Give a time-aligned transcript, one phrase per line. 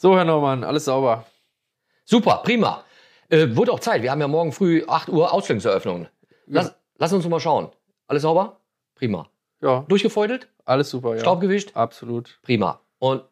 [0.00, 1.26] So, Herr Normann, alles sauber.
[2.06, 2.86] Super, prima.
[3.28, 4.00] Äh, wurde auch Zeit.
[4.00, 6.08] Wir haben ja morgen früh 8 Uhr Ausstellungseröffnung.
[6.46, 7.68] Lass, lass uns mal schauen.
[8.06, 8.60] Alles sauber?
[8.94, 9.28] Prima.
[9.60, 10.48] Ja, Durchgefeudelt?
[10.64, 11.20] alles super, ja.
[11.20, 11.72] Staub gewischt?
[11.74, 12.38] Absolut.
[12.40, 12.80] Prima.
[12.98, 13.24] Und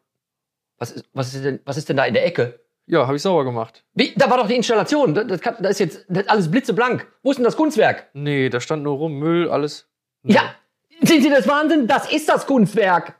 [0.77, 2.59] was ist, was ist denn, was ist denn da in der Ecke?
[2.85, 3.83] Ja, habe ich sauber gemacht.
[3.95, 4.13] Wie?
[4.15, 5.15] Da war doch die Installation.
[5.15, 7.07] Das, das, kann, ist jetzt das alles blitzeblank.
[7.23, 8.09] Wo ist denn das Kunstwerk?
[8.13, 9.89] Nee, da stand nur rum, Müll, alles.
[10.21, 10.53] Ja,
[11.01, 11.87] sind Sie das Wahnsinn?
[11.87, 13.15] Das ist das Kunstwerk.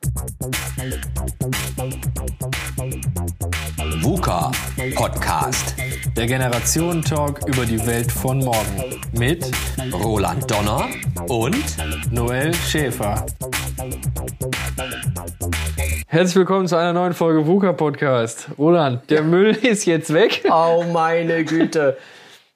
[4.10, 4.52] VUCA
[4.96, 5.76] Podcast.
[6.18, 9.00] Der Generationen-Talk über die Welt von morgen.
[9.12, 9.46] Mit
[9.94, 10.88] Roland Donner
[11.28, 11.64] und
[12.12, 13.24] Noel Schäfer.
[16.08, 18.48] Herzlich willkommen zu einer neuen Folge VUCA Podcast.
[18.58, 20.44] Roland, der Müll ist jetzt weg.
[20.52, 21.96] Oh meine Güte.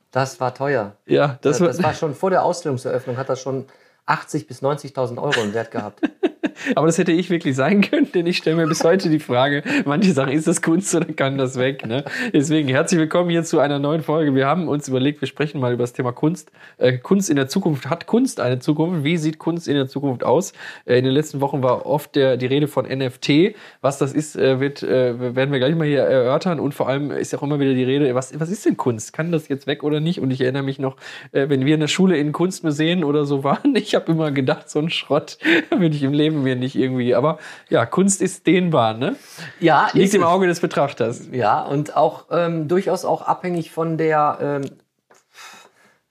[0.10, 0.94] Das war teuer.
[1.06, 3.66] Ja, das, Das, war, war schon vor der Ausstellungseröffnung, hat das schon
[4.06, 6.02] 80 bis 90.000 Euro im Wert gehabt.
[6.76, 9.64] aber das hätte ich wirklich sein können, denn ich stelle mir bis heute die Frage,
[9.86, 11.86] manche sagen, ist das Kunst oder kann das weg?
[11.86, 12.04] Ne?
[12.34, 14.36] Deswegen herzlich willkommen hier zu einer neuen Folge.
[14.36, 16.52] Wir haben uns überlegt, wir sprechen mal über das Thema Kunst.
[16.78, 17.90] Äh, Kunst in der Zukunft.
[17.90, 19.04] Hat Kunst eine Zukunft?
[19.04, 20.54] Wie sieht Kunst in der Zukunft aus?
[20.86, 23.56] Äh, in den letzten Wochen war oft der, die Rede von NFT.
[23.82, 26.60] Was das ist, äh, wird, äh, werden wir gleich mal hier erörtern.
[26.60, 29.14] Und vor allem ist ja auch immer wieder die Rede, was, was ist denn Kunst?
[29.14, 30.20] Kann das jetzt weg oder nicht?
[30.20, 30.98] Und ich erinnere mich noch,
[31.32, 34.70] äh, wenn wir in der Schule in Kunstmuseen oder so waren, ich habe immer gedacht,
[34.70, 35.38] so ein Schrott
[35.70, 37.16] würde ich im Leben mir nicht irgendwie.
[37.16, 39.16] Aber ja, Kunst ist dehnbar, ne?
[39.60, 40.24] Ja, Liegt im.
[40.24, 41.28] Auge des Betrachters.
[41.32, 44.66] Ja, und auch ähm, durchaus auch abhängig von der, ähm,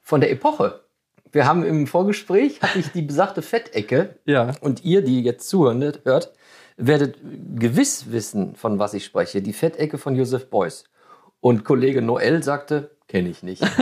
[0.03, 0.81] von der Epoche.
[1.31, 4.53] Wir haben im Vorgespräch, hatte ich die besagte Fettecke Ja.
[4.61, 6.33] und ihr, die jetzt zuhören, hört,
[6.77, 7.17] werdet
[7.57, 9.41] gewiss wissen, von was ich spreche.
[9.41, 10.85] Die Fettecke von Joseph Beuys.
[11.41, 13.63] Und Kollege Noel sagte, kenne ich nicht.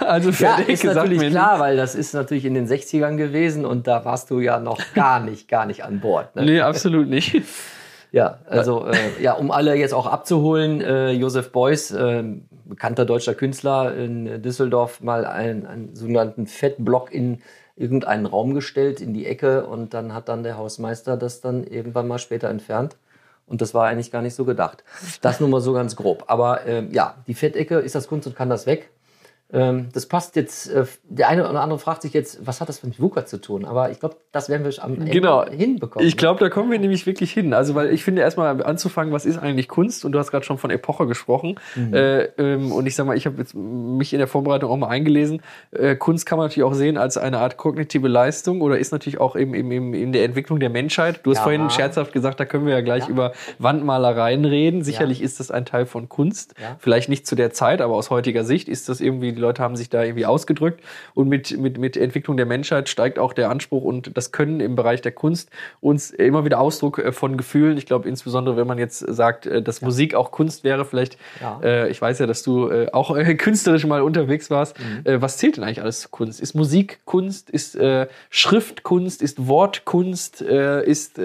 [0.00, 3.86] Also für Ja, ist natürlich klar, weil das ist natürlich in den 60ern gewesen und
[3.86, 6.34] da warst du ja noch gar nicht, gar nicht an Bord.
[6.34, 6.44] Ne?
[6.44, 7.42] Nee, absolut nicht.
[8.12, 12.22] Ja, also äh, ja, um alle jetzt auch abzuholen, äh, Josef Beuys, äh,
[12.64, 17.42] bekannter deutscher Künstler in Düsseldorf, mal einen, einen sogenannten Fettblock in
[17.74, 22.08] irgendeinen Raum gestellt, in die Ecke und dann hat dann der Hausmeister das dann irgendwann
[22.08, 22.96] mal später entfernt.
[23.46, 24.82] Und das war eigentlich gar nicht so gedacht.
[25.20, 26.24] Das nur mal so ganz grob.
[26.26, 28.90] Aber ähm, ja, die Fettecke, ist das Kunst und kann das weg?
[29.52, 32.82] Ähm, das passt jetzt, äh, der eine oder andere fragt sich jetzt, was hat das
[32.82, 33.64] mit VUCA zu tun?
[33.64, 35.46] Aber ich glaube, das werden wir am Ende Genau.
[35.48, 36.06] hinbekommen.
[36.06, 37.54] Ich glaube, da kommen wir nämlich wirklich hin.
[37.54, 40.04] Also, weil ich finde, erstmal anzufangen, was ist eigentlich Kunst?
[40.04, 41.60] Und du hast gerade schon von Epoche gesprochen.
[41.76, 41.94] Mhm.
[41.94, 45.40] Äh, ähm, und ich sag mal, ich habe mich in der Vorbereitung auch mal eingelesen.
[45.70, 49.20] Äh, Kunst kann man natürlich auch sehen als eine Art kognitive Leistung oder ist natürlich
[49.20, 51.20] auch eben, eben, eben in der Entwicklung der Menschheit.
[51.22, 51.42] Du hast Ja.
[51.44, 53.10] vorhin scherzhaft gesagt, da können wir ja gleich Ja.
[53.10, 54.82] über Wandmalereien reden.
[54.82, 56.54] Sicherlich ist das ein Teil von Kunst.
[56.60, 56.76] Ja.
[56.80, 59.76] Vielleicht nicht zu der Zeit, aber aus heutiger Sicht ist das irgendwie, die Leute haben
[59.76, 60.82] sich da irgendwie ausgedrückt.
[61.14, 64.74] Und mit, mit, mit Entwicklung der Menschheit steigt auch der Anspruch und das Können im
[64.74, 67.78] Bereich der Kunst uns immer wieder Ausdruck äh, von Gefühlen.
[67.78, 71.60] Ich glaube, insbesondere, wenn man jetzt sagt, äh, dass Musik auch Kunst wäre, vielleicht, Ja.
[71.62, 74.76] äh, ich weiß ja, dass du äh, auch äh, künstlerisch mal unterwegs warst.
[74.78, 75.00] Mhm.
[75.04, 76.40] Äh, was zählt denn eigentlich alles zu Kunst?
[76.40, 77.50] Ist Musik Kunst?
[77.50, 77.78] Ist
[78.30, 79.22] Schrift Kunst?
[79.22, 80.42] Ist Wort Kunst?
[80.42, 81.16] Äh, ist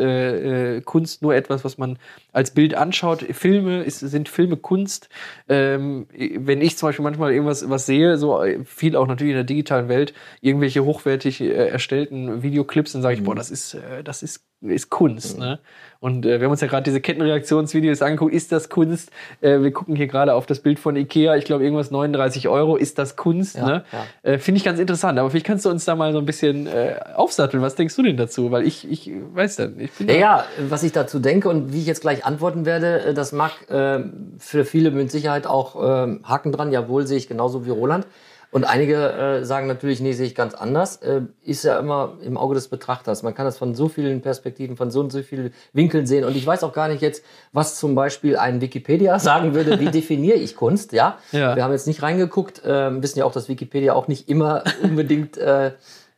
[0.86, 1.98] Kunst nur etwas, was man
[2.34, 3.24] als Bild anschaut?
[3.32, 5.10] Filme, ist, sind Filme Kunst?
[5.50, 9.38] Ähm, wenn ich zum Beispiel manchmal irgendwas was sehe, so äh, viel auch natürlich in
[9.38, 14.03] der digitalen Welt, irgendwelche hochwertig äh, erstellten Videoclips, dann sage ich, boah, das ist, äh,
[14.03, 15.40] das ist, ist Kunst.
[15.40, 15.60] Ne?
[16.00, 18.34] Und äh, wir haben uns ja gerade diese Kettenreaktionsvideos angeguckt.
[18.34, 19.12] Ist das Kunst?
[19.40, 21.36] Äh, wir gucken hier gerade auf das Bild von Ikea.
[21.36, 22.76] Ich glaube, irgendwas 39 Euro.
[22.76, 23.56] Ist das Kunst?
[23.56, 23.84] Ja, ne?
[23.92, 24.32] ja.
[24.32, 25.20] Äh, Finde ich ganz interessant.
[25.20, 27.62] Aber vielleicht kannst du uns da mal so ein bisschen äh, aufsatteln.
[27.62, 28.52] Was denkst du denn dazu?
[28.52, 29.80] Weil ich, ich weiß dann.
[29.80, 33.14] Ich Ja, ja, was ich dazu denke und wie ich jetzt gleich antworten werde, äh,
[33.14, 34.00] das mag äh,
[34.40, 36.72] für viele mit Sicherheit auch äh, Haken dran.
[36.72, 38.08] Jawohl, sehe ich genauso wie Roland.
[38.51, 40.97] Und einige äh, sagen natürlich, nee, sehe ich ganz anders.
[40.97, 43.23] Äh, ist ja immer im Auge des Betrachters.
[43.23, 46.25] Man kann das von so vielen Perspektiven, von so und so vielen Winkeln sehen.
[46.25, 47.23] Und ich weiß auch gar nicht jetzt,
[47.53, 51.17] was zum Beispiel ein Wikipedia sagen würde, wie definiere ich Kunst, ja?
[51.31, 51.56] Ja.
[51.56, 55.38] Wir haben jetzt nicht reingeguckt, äh, wissen ja auch, dass Wikipedia auch nicht immer unbedingt,
[55.38, 55.72] äh,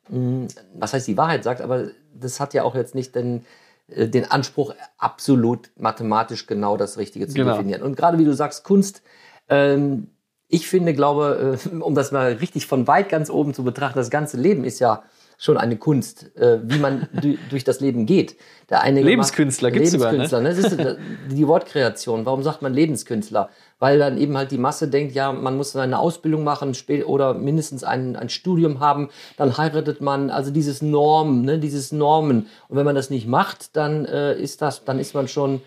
[0.10, 1.86] mh, was heißt die Wahrheit sagt, aber
[2.20, 3.46] das hat ja auch jetzt nicht den,
[3.90, 7.52] äh, den Anspruch, absolut mathematisch genau das Richtige zu Genau.
[7.54, 7.84] definieren.
[7.84, 9.04] Und gerade wie du sagst, Kunst,
[9.50, 10.08] ähm,
[10.54, 14.12] ich finde, glaube, äh, um das mal richtig von weit ganz oben zu betrachten, das
[14.12, 15.04] ganze Leben ist ja
[15.40, 18.38] schon eine Kunst, äh, wie man du, durch das Leben geht.
[18.70, 20.20] Der eine Lebenskünstler gibt's sogar, ne?
[20.20, 20.78] Lebenskünstler, ne?
[20.78, 22.26] Das ist die Wortkreation.
[22.26, 23.50] Warum sagt man Lebenskünstler?
[23.80, 26.74] Weil dann eben halt die Masse denkt, ja, man muss eine Ausbildung machen
[27.06, 32.46] oder mindestens ein, ein Studium haben, dann heiratet man, also dieses Norm, ne, dieses Normen.
[32.70, 35.62] Und wenn man das nicht macht, dann äh, ist das, dann ist man schon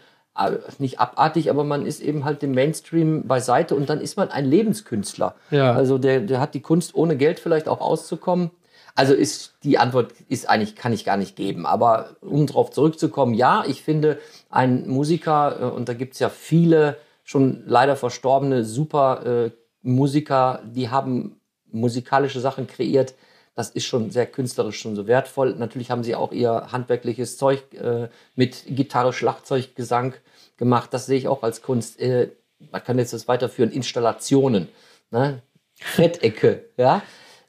[0.79, 4.45] nicht abartig, aber man ist eben halt dem Mainstream beiseite und dann ist man ein
[4.45, 5.35] Lebenskünstler.
[5.51, 5.73] Ja.
[5.73, 8.51] Also der, der hat die Kunst, ohne Geld vielleicht auch auszukommen.
[8.95, 11.67] Also ist die Antwort ist eigentlich kann ich gar nicht geben.
[11.67, 14.19] Aber um darauf zurückzukommen, ja, ich finde
[14.49, 19.51] ein Musiker äh, und da gibt's ja viele schon leider verstorbene super äh,
[19.83, 21.41] Musiker, die haben
[21.71, 23.15] musikalische Sachen kreiert.
[23.55, 25.55] Das ist schon sehr künstlerisch, schon so wertvoll.
[25.55, 30.15] Natürlich haben sie auch ihr handwerkliches Zeug äh, mit Gitarre, Schlagzeug, Gesang
[30.57, 30.93] gemacht.
[30.93, 32.01] Das sehe ich auch als Kunst.
[32.01, 32.31] Äh,
[32.71, 33.71] man kann jetzt das weiterführen.
[33.71, 34.69] Installationen,
[35.11, 35.43] ne?
[35.75, 37.03] Fettecke, ja.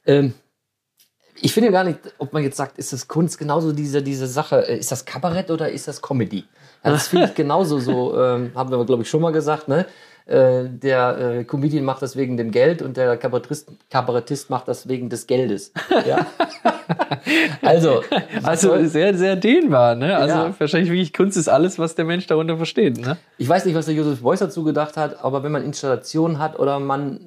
[0.06, 0.34] Ähm,
[1.40, 4.68] ich finde gar nicht, ob man jetzt sagt, ist das Kunst genauso diese, diese Sache,
[4.68, 6.44] äh, ist das Kabarett oder ist das Comedy?
[6.84, 9.86] Ja, das finde ich genauso so, ähm, haben wir, glaube ich, schon mal gesagt, ne?
[10.28, 14.86] Äh, der äh, Comedian macht das wegen dem Geld und der Kabarettist, Kabarettist macht das
[14.86, 15.72] wegen des Geldes.
[16.06, 16.26] Ja?
[17.62, 18.02] also,
[18.42, 20.14] also sehr, sehr dehnbar, ne?
[20.14, 20.54] Also Ja.
[20.58, 23.16] wahrscheinlich wirklich Kunst ist alles, was der Mensch darunter versteht, ne?
[23.38, 26.58] ich weiß nicht, was der Josef Beuys dazu gedacht hat, aber wenn man Installationen hat
[26.58, 27.20] oder man,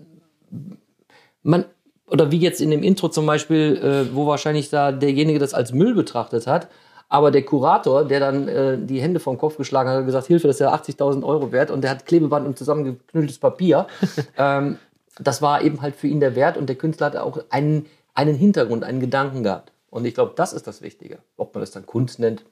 [1.42, 1.66] man
[2.06, 3.80] oder wie jetzt in dem Intro zum Beispiel,
[4.12, 6.68] äh, wo wahrscheinlich da derjenige das als Müll betrachtet hat,
[7.12, 10.48] aber der Kurator, der dann äh, die Hände vom Kopf geschlagen hat, hat gesagt, Hilfe,
[10.48, 13.86] das ist ja 80.000 Euro wert und der hat Klebeband und zusammengeknülltes Papier.
[14.38, 14.78] ähm,
[15.20, 18.34] das war eben halt für ihn der Wert und der Künstler hat auch einen, einen
[18.34, 19.74] Hintergrund, einen Gedanken gehabt.
[19.90, 21.20] Und ich glaube, das ist das Wichtige.
[21.36, 22.46] Ob man das dann Kunst nennt,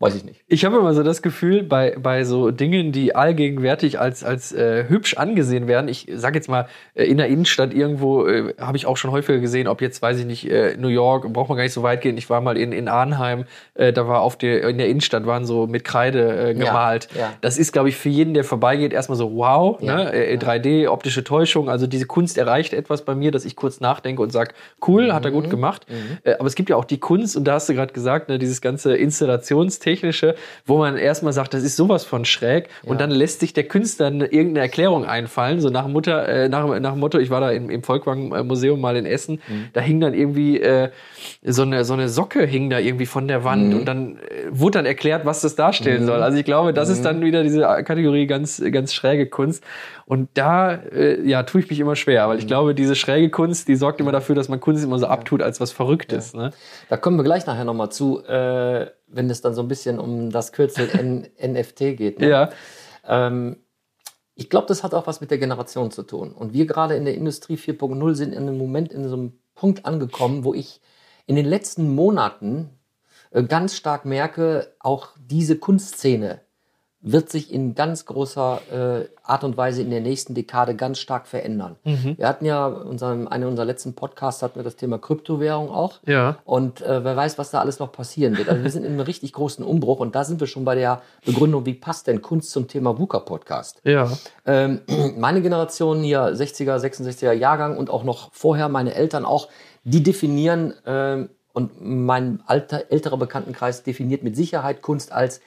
[0.00, 0.42] weiß ich nicht.
[0.48, 4.84] Ich habe immer so das Gefühl, bei, bei so Dingen, die allgegenwärtig als, als äh,
[4.88, 8.86] hübsch angesehen werden, ich sage jetzt mal, äh, in der Innenstadt irgendwo, äh, habe ich
[8.86, 11.64] auch schon häufiger gesehen, ob jetzt, weiß ich nicht, äh, New York, braucht man gar
[11.64, 12.16] nicht so weit gehen.
[12.16, 13.44] Ich war mal in, in Arnheim,
[13.74, 17.08] äh, da war auf der, in der Innenstadt waren so mit Kreide äh, Ja, gemalt.
[17.16, 17.32] ja.
[17.42, 20.12] Das ist, glaube ich, für jeden, der vorbeigeht, erstmal so, wow, Ja, ne?
[20.12, 21.68] äh, 3D, optische Täuschung.
[21.68, 24.54] Also diese Kunst erreicht etwas bei mir, dass ich kurz nachdenke und sage,
[24.88, 25.34] cool, hat er Mhm.
[25.34, 25.86] gut gemacht.
[26.24, 28.38] Äh, aber es gibt ja auch die Kunst, und da hast du gerade gesagt, ne,
[28.38, 28.96] dieses ganze
[29.90, 30.34] Installationstechnische,
[30.66, 32.68] wo man erstmal sagt, das ist sowas von schräg.
[32.84, 36.66] Und dann lässt sich der Künstler eine, irgendeine Erklärung einfallen, so nach Mutter, äh, nach,
[36.80, 39.68] nach dem Motto, ich war da im, im Volkwang-Museum mal in Essen, Mhm.
[39.72, 40.90] da hing dann irgendwie äh,
[41.42, 43.78] so, eine, so eine Socke hing da irgendwie von der Wand Mhm.
[43.80, 44.20] und dann äh,
[44.50, 46.22] wurde dann erklärt, was das darstellen soll.
[46.22, 46.94] Also ich glaube, das Mhm.
[46.94, 49.64] ist dann wieder diese Kategorie ganz, ganz schräge Kunst.
[50.10, 52.30] Und da, äh, ja, tue ich mich immer schwer, Mhm.
[52.30, 55.06] weil ich glaube, diese schräge Kunst, die sorgt immer dafür, dass man Kunst immer so
[55.06, 56.34] abtut als was Verrücktes.
[56.34, 56.50] Ne?
[56.88, 60.30] Da kommen wir gleich nachher nochmal zu, äh, wenn es dann so ein bisschen um
[60.30, 60.88] das Kürzel
[61.40, 62.18] NFT geht.
[62.18, 62.28] Ne?
[62.28, 62.50] Ja.
[63.06, 63.58] Ähm,
[64.34, 66.32] ich glaube, das hat auch was mit der Generation zu tun.
[66.32, 69.86] Und wir gerade in der Industrie 4.0 sind in einem Moment in so einem Punkt
[69.86, 70.80] angekommen, wo ich
[71.26, 72.70] in den letzten Monaten
[73.30, 76.40] äh, ganz stark merke, auch diese Kunstszene
[77.02, 81.26] wird sich in ganz großer äh, Art und Weise in der nächsten Dekade ganz stark
[81.26, 81.76] verändern.
[82.16, 86.00] Wir hatten ja unseren, einen unserer letzten Podcasts hatten wir das Thema Kryptowährung auch.
[86.04, 86.36] Ja.
[86.44, 88.48] Und äh, wer weiß, was da alles noch passieren wird.
[88.50, 91.00] Also wir sind in einem richtig großen Umbruch und da sind wir schon bei der
[91.24, 93.80] Begründung, wie passt denn Kunst zum Thema VUCA-Podcast?
[93.84, 94.10] Ja.
[94.44, 94.80] Ähm,
[95.16, 99.48] meine Generation hier, 60er, 66er Jahrgang und auch noch vorher meine Eltern auch,
[99.84, 105.40] die definieren ähm, und mein alter, älterer Bekanntenkreis definiert mit Sicherheit Kunst als,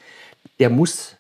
[0.60, 1.18] der muss,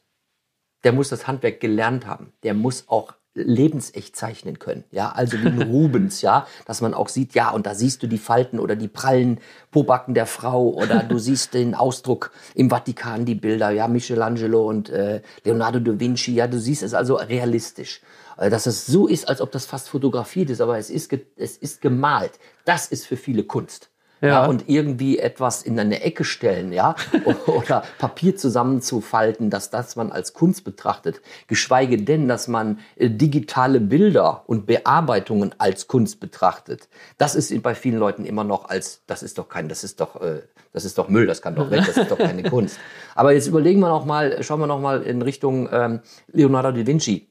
[0.83, 2.33] der muss das Handwerk gelernt haben.
[2.43, 7.09] Der muss auch lebensecht zeichnen können, ja, also wie ein Rubens, ja, dass man auch
[7.09, 9.39] sieht, ja, und da siehst du die Falten oder die prallen
[9.71, 14.89] Pobacken der Frau oder du siehst den Ausdruck im Vatikan, die Bilder, ja, Michelangelo und
[14.89, 18.01] äh, Leonardo da Vinci, ja, du siehst es also realistisch.
[18.37, 21.57] Äh, Dass es so ist, als ob das fast fotografiert ist, aber es ist, es
[21.57, 22.33] ist gemalt.
[22.65, 23.89] Das ist für viele Kunst.
[24.23, 24.29] Ja.
[24.29, 24.45] Ja.
[24.45, 26.95] und irgendwie etwas in eine Ecke stellen, ja,
[27.45, 33.81] oder Papier zusammenzufalten, dass das man als Kunst betrachtet, geschweige denn, dass man äh, digitale
[33.81, 36.87] Bilder und Bearbeitungen als Kunst betrachtet.
[37.17, 40.21] Das ist bei vielen Leuten immer noch als, das ist doch kein, das ist doch,
[40.21, 42.79] äh, das ist doch Müll, das kann doch weg, das ist doch keine Kunst.
[43.15, 45.99] Aber jetzt überlegen wir noch mal, schauen wir noch mal in Richtung ähm,
[46.31, 47.29] Leonardo da Vinci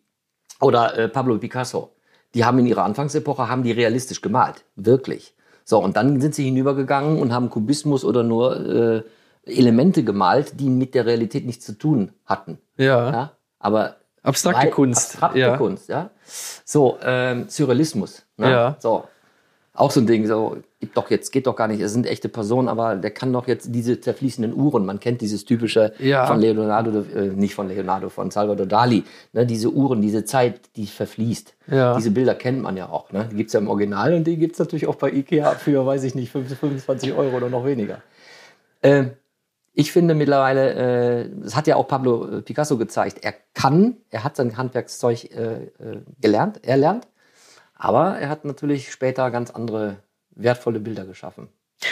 [0.60, 1.96] oder äh, Pablo Picasso.
[2.34, 5.34] Die haben in ihrer Anfangsepoche haben die realistisch gemalt, wirklich.
[5.64, 9.02] So und dann sind sie hinübergegangen und haben Kubismus oder nur äh,
[9.44, 12.58] Elemente gemalt, die mit der Realität nichts zu tun hatten.
[12.76, 13.10] Ja.
[13.10, 15.14] Ja, aber Abstrakte Kunst.
[15.14, 15.56] Abstrakte ja.
[15.56, 16.10] Kunst, ja.
[16.64, 18.24] So ähm, Surrealismus.
[18.36, 18.50] Ne?
[18.50, 18.76] Ja.
[18.78, 19.04] So
[19.74, 20.26] auch so ein Ding.
[20.26, 21.80] So gibt doch jetzt geht doch gar nicht.
[21.80, 24.84] Es sind echte Personen, aber der kann doch jetzt diese zerfließenden Uhren.
[24.84, 26.26] Man kennt dieses typische Ja.
[26.26, 29.04] von Leonardo, äh, nicht von Leonardo, von Salvador Dali.
[29.32, 29.46] Ne?
[29.46, 31.54] Diese Uhren, diese Zeit, die verfließt.
[31.68, 31.96] Ja.
[31.96, 33.12] Diese Bilder kennt man ja auch.
[33.12, 33.28] Ne?
[33.30, 36.14] Die gibt's ja im Original und die gibt's natürlich auch bei Ikea für, weiß ich
[36.14, 38.02] nicht, 25 Euro oder noch weniger.
[38.82, 39.12] Ähm,
[39.74, 40.74] ich finde mittlerweile,
[41.22, 45.30] äh, das hat ja auch Pablo äh, Picasso gezeigt, er kann, er hat sein Handwerkszeug
[45.34, 47.08] äh, äh, gelernt, er lernt,
[47.82, 49.96] aber er hat natürlich später ganz andere
[50.36, 51.48] wertvolle Bilder geschaffen.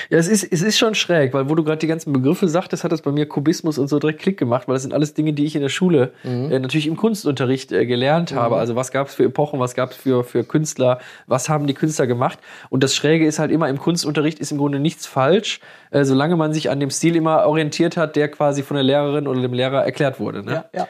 [0.08, 2.84] Ja, es ist, es ist schon schräg, weil wo du gerade die ganzen Begriffe sagtest,
[2.84, 5.32] hat das bei mir Kubismus und so direkt Klick gemacht, weil das sind alles Dinge,
[5.32, 8.54] die ich in der Schule äh, natürlich im Kunstunterricht äh, gelernt habe.
[8.54, 11.74] Also was gab es für Epochen, was gab es für, für Künstler, was haben die
[11.74, 12.38] Künstler gemacht.
[12.68, 15.58] Und das Schräge ist halt immer, im Kunstunterricht ist im Grunde nichts falsch,
[15.90, 19.26] äh, solange man sich an dem Stil immer orientiert hat, der quasi von der Lehrerin
[19.26, 20.44] oder dem Lehrer erklärt wurde.
[20.44, 20.66] Ne?
[20.72, 20.86] ja.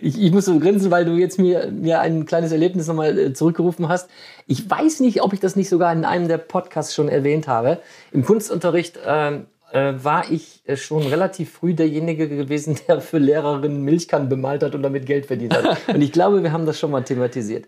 [0.00, 3.32] Ich, ich muss so grinsen, weil du jetzt mir, mir ein kleines Erlebnis nochmal äh,
[3.32, 4.08] zurückgerufen hast.
[4.46, 7.78] Ich weiß nicht, ob ich das nicht sogar in einem der Podcasts schon erwähnt habe.
[8.12, 13.82] Im Kunstunterricht ähm, äh, war ich äh, schon relativ früh derjenige gewesen, der für Lehrerinnen
[13.82, 15.78] Milchkannen bemalt hat und damit Geld verdient hat.
[15.94, 17.66] Und ich glaube, wir haben das schon mal thematisiert.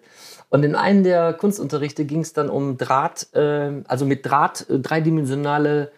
[0.51, 4.79] Und in einem der Kunstunterrichte ging es dann um Draht, äh, also mit Draht äh,
[4.79, 5.91] dreidimensionale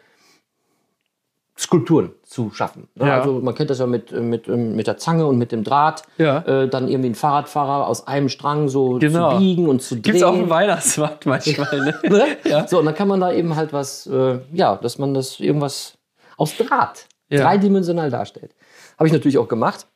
[1.61, 2.89] Skulpturen zu schaffen.
[2.95, 3.07] Ne?
[3.09, 3.19] Ja.
[3.21, 6.05] Also man kennt das ja mit, mit, ähm, mit der Zange und mit dem Draht.
[6.17, 6.39] Ja.
[6.39, 9.33] Äh, dann irgendwie ein Fahrradfahrer aus einem Strang so Genau.
[9.33, 10.03] zu biegen und zu drehen.
[10.03, 11.95] Gibt's auch einen Weihnachtsmarkt manchmal, ne?
[12.09, 12.27] Ne?
[12.45, 12.67] Ja.
[12.67, 15.99] So, und dann kann man da eben halt was, äh, ja, dass man das irgendwas
[16.39, 17.43] aus Draht Ja.
[17.43, 18.55] dreidimensional darstellt.
[18.99, 19.87] Habe ich natürlich auch gemacht.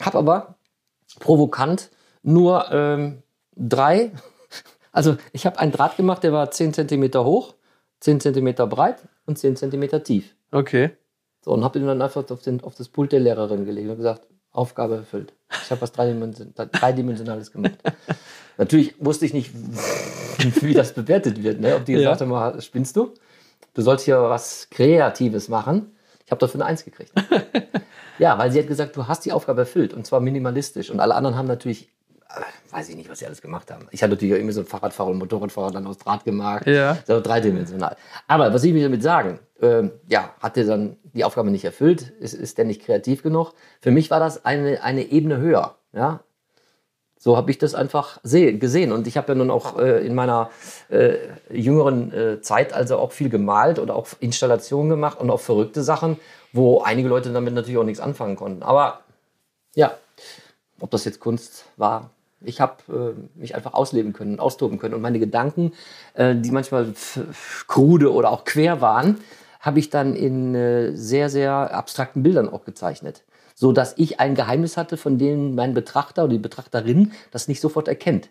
[0.00, 0.54] Habe aber
[1.18, 1.90] provokant
[2.22, 3.22] nur ähm,
[3.56, 4.12] drei,
[4.92, 7.54] also ich habe einen Draht gemacht, der war 10 Zentimeter hoch,
[8.00, 10.34] 10 Zentimeter breit und 10 Zentimeter tief.
[10.50, 10.90] Okay.
[11.44, 13.96] So, und habe ihn dann einfach auf, den, auf das Pult der Lehrerin gelegt und
[13.96, 15.34] gesagt, Aufgabe erfüllt.
[15.62, 17.78] Ich habe was Dreidimension- Dreidimensionales gemacht.
[18.56, 19.52] Natürlich wusste ich nicht,
[20.62, 21.60] wie das bewertet wird.
[21.60, 21.76] Ne?
[21.76, 21.98] Ob die Ja.
[21.98, 23.12] gesagt haben, "Ah, spinnst du?
[23.74, 25.94] Du sollst hier was Kreatives machen.
[26.24, 27.12] Ich habe dafür eine Eins gekriegt.
[28.18, 30.90] ja, weil sie hat gesagt, du hast die Aufgabe erfüllt und zwar minimalistisch.
[30.90, 31.88] Und alle anderen haben natürlich,
[32.70, 33.88] weiß ich nicht, was sie alles gemacht haben.
[33.90, 36.66] Ich hatte natürlich auch irgendwie so ein Fahrradfahrer und Motorradfahrer dann aus Draht gemacht.
[36.66, 36.98] Ja.
[37.06, 37.96] So dreidimensional.
[38.26, 42.02] Aber was ich will damit sagen, ähm, ja, hat er dann die Aufgabe nicht erfüllt,
[42.20, 43.52] ist, ist der nicht kreativ genug.
[43.80, 45.76] Für mich war das eine, eine Ebene höher.
[45.92, 46.20] Ja?
[47.18, 48.92] So habe ich das einfach seh, gesehen.
[48.92, 50.50] Und ich habe ja nun auch äh, in meiner
[50.90, 51.16] äh,
[51.50, 56.18] jüngeren äh, Zeit also auch viel gemalt oder auch Installationen gemacht und auch verrückte Sachen,
[56.52, 58.62] wo einige Leute damit natürlich auch nichts anfangen konnten.
[58.62, 59.00] Aber
[59.74, 59.96] ja,
[60.80, 62.10] ob das jetzt Kunst war.
[62.40, 65.72] Ich habe äh, mich einfach ausleben können, austoben können und meine Gedanken,
[66.14, 66.92] äh, die manchmal
[67.66, 69.18] krude oder auch quer waren,
[69.60, 73.24] habe ich dann in äh, sehr, sehr abstrakten Bildern auch gezeichnet.
[73.54, 77.60] So dass ich ein Geheimnis hatte, von dem mein Betrachter oder die Betrachterin das nicht
[77.60, 78.30] sofort erkennt.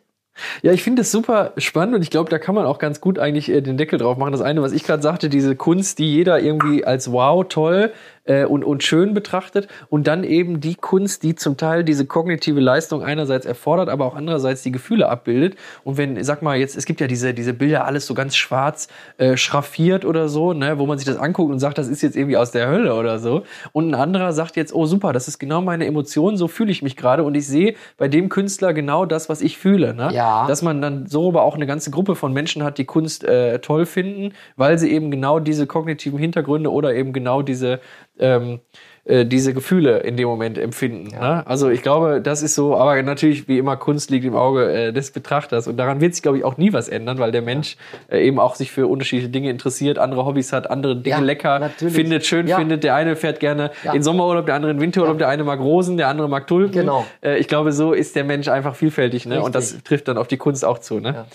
[0.61, 3.19] Ja, ich finde es super spannend und ich glaube, da kann man auch ganz gut
[3.19, 4.31] eigentlich äh, den Deckel drauf machen.
[4.31, 7.91] Das eine, was ich gerade sagte, diese Kunst, die jeder irgendwie als wow, toll
[8.27, 12.59] äh, und, und schön betrachtet und dann eben die Kunst, die zum Teil diese kognitive
[12.59, 15.57] Leistung einerseits erfordert, aber auch andererseits die Gefühle abbildet.
[15.83, 18.87] Und wenn, sag mal, jetzt, es gibt ja diese, diese Bilder, alles so ganz schwarz
[19.17, 22.15] äh, schraffiert oder so, ne, wo man sich das anguckt und sagt, das ist jetzt
[22.15, 23.43] irgendwie aus der Hölle oder so.
[23.71, 26.81] Und ein anderer sagt jetzt, oh super, das ist genau meine Emotion, so fühle ich
[26.81, 29.93] mich gerade und ich sehe bei dem Künstler genau das, was ich fühle.
[29.93, 30.09] Ne?
[30.13, 30.47] Ja.
[30.47, 33.59] Dass man dann so aber auch eine ganze Gruppe von Menschen hat, die Kunst äh,
[33.59, 37.79] toll finden, weil sie eben genau diese kognitiven Hintergründe oder eben genau diese
[38.19, 38.59] ähm,
[39.05, 41.07] äh, diese Gefühle in dem Moment empfinden.
[41.17, 41.47] Ne?
[41.47, 44.91] Also ich glaube, das ist so, aber natürlich wie immer Kunst liegt im Auge äh,
[44.91, 47.77] des Betrachters und daran wird sich glaube ich auch nie was ändern, weil der Mensch
[48.09, 51.59] äh, eben auch sich für unterschiedliche Dinge interessiert, andere Hobbys hat, andere Dinge Ja, lecker
[51.59, 51.95] natürlich.
[51.95, 52.57] findet, schön Ja.
[52.57, 52.83] findet.
[52.83, 53.93] Der eine fährt gerne Ja.
[53.93, 56.73] in Sommerurlaub, der andere in Winterurlaub, der eine mag Rosen, der andere mag Tulpen.
[56.73, 57.05] Genau.
[57.23, 59.41] Äh, ich glaube, so ist der Mensch einfach vielfältig, ne?
[59.41, 61.13] Und das trifft dann auf die Kunst auch zu, ne?
[61.13, 61.25] Ja.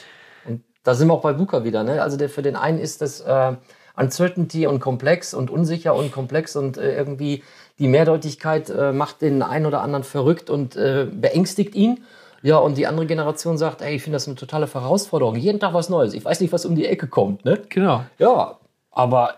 [0.44, 1.84] Und da sind wir auch bei VUCA wieder.
[1.84, 2.02] Ne?
[2.02, 3.52] Also der, für den einen ist das äh,
[3.96, 7.42] Uncertainty und komplex und unsicher und komplex und äh, irgendwie
[7.78, 12.04] die Mehrdeutigkeit äh, macht den einen oder anderen verrückt und äh, beängstigt ihn.
[12.42, 15.36] Ja, und die andere Generation sagt, ey, ich finde das eine totale Herausforderung.
[15.36, 16.12] Jeden Tag was Neues.
[16.12, 17.44] Ich weiß nicht, was um die Ecke kommt.
[17.44, 17.60] Ne?
[17.68, 18.04] Genau.
[18.18, 18.58] Ja,
[18.90, 19.36] aber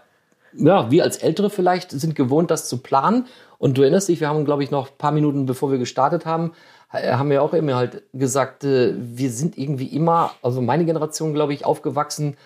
[0.57, 3.27] ja, wir als Ältere vielleicht sind gewohnt, das zu planen.
[3.59, 6.25] Und du erinnerst dich, wir haben, glaube ich, noch ein paar Minuten, bevor wir gestartet
[6.25, 6.53] haben,
[6.93, 11.35] äh, haben wir auch immer halt gesagt, äh, wir sind irgendwie immer, also meine Generation,
[11.35, 12.37] glaube ich, aufgewachsen.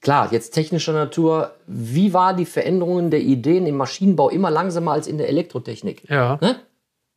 [0.00, 1.54] Klar, jetzt technischer Natur.
[1.66, 6.08] Wie war die Veränderungen der Ideen im Maschinenbau immer langsamer als in der Elektrotechnik?
[6.08, 6.38] Ja.
[6.40, 6.56] Ne?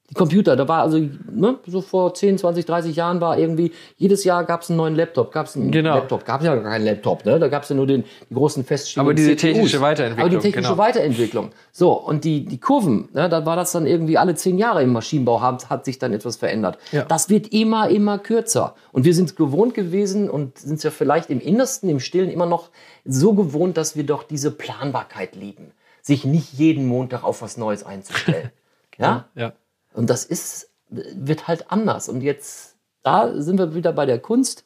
[0.10, 1.00] Die Computer, da war also,
[1.32, 4.96] ne, so vor 10, 20, 30 Jahren war irgendwie, jedes Jahr gab es einen neuen
[4.96, 5.96] Laptop, gab es einen Genau.
[5.96, 7.40] Laptop, gab es ja gar keinen Laptop, ne?
[7.40, 9.42] Da gab es ja nur den, die großen feststehenden Aber diese CPUs.
[9.42, 10.78] technische Weiterentwicklung, Aber die technische genau.
[10.78, 11.52] Weiterentwicklung.
[11.72, 14.92] So, und die, die Kurven, ne, da war das dann irgendwie alle zehn Jahre im
[14.92, 16.78] Maschinenbau, hat, hat sich dann etwas verändert.
[16.92, 17.06] Ja.
[17.06, 18.76] Das wird immer, immer kürzer.
[18.92, 22.46] Und wir sind gewohnt gewesen und sind es ja vielleicht im Innersten, im Stillen immer
[22.46, 22.70] noch
[23.06, 25.72] so gewohnt, dass wir doch diese Planbarkeit lieben.
[26.02, 28.52] Sich nicht jeden Montag auf was Neues einzustellen.
[28.98, 29.26] ja?
[29.36, 29.54] Ja.
[29.94, 32.10] Und das ist, wird halt anders.
[32.10, 34.64] Und jetzt, da sind wir wieder bei der Kunst.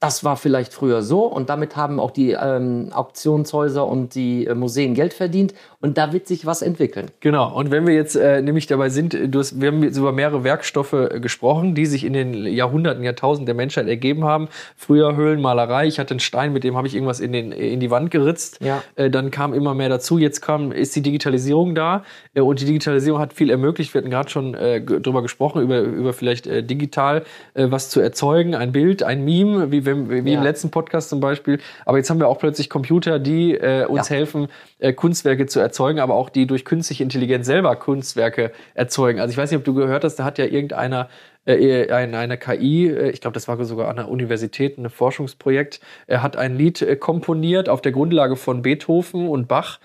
[0.00, 4.54] Das war vielleicht früher so und damit haben auch die ähm, Auktionshäuser und die äh,
[4.54, 5.54] Museen Geld verdient
[5.84, 7.10] und da wird sich was entwickeln.
[7.20, 7.54] Genau.
[7.54, 10.42] Und wenn wir jetzt äh, nämlich dabei sind, du hast, wir haben jetzt über mehrere
[10.42, 14.48] Werkstoffe äh, gesprochen, die sich in den Jahrhunderten, Jahrtausenden der Menschheit ergeben haben.
[14.78, 15.86] Früher Höhlenmalerei.
[15.86, 18.60] Ich hatte einen Stein, mit dem habe ich irgendwas in, den, in die Wand geritzt.
[18.64, 18.82] Ja.
[18.96, 20.16] Äh, dann kam immer mehr dazu.
[20.16, 22.02] Jetzt kam, ist die Digitalisierung da.
[22.32, 23.92] Äh, und die Digitalisierung hat viel ermöglicht.
[23.92, 28.00] Wir hatten gerade schon äh, drüber gesprochen, über, über vielleicht äh, digital äh, was zu
[28.00, 28.54] erzeugen.
[28.54, 30.38] Ein Bild, ein Meme, wie im, wie Ja.
[30.38, 31.58] im letzten Podcast zum Beispiel.
[31.84, 34.16] Aber jetzt haben wir auch plötzlich Computer, die äh, uns Ja.
[34.16, 34.48] helfen,
[34.78, 39.20] äh, Kunstwerke zu erzeugen, aber auch die durch künstliche Intelligenz selber Kunstwerke erzeugen.
[39.20, 41.08] Also ich weiß nicht, ob du gehört hast, da hat ja irgendeiner
[41.46, 45.80] äh, eine, eine KI, äh, ich glaube, das war sogar an der Universität, ein Forschungsprojekt,
[46.06, 49.78] er hat ein Lied äh, komponiert auf der Grundlage von Beethoven und Bach.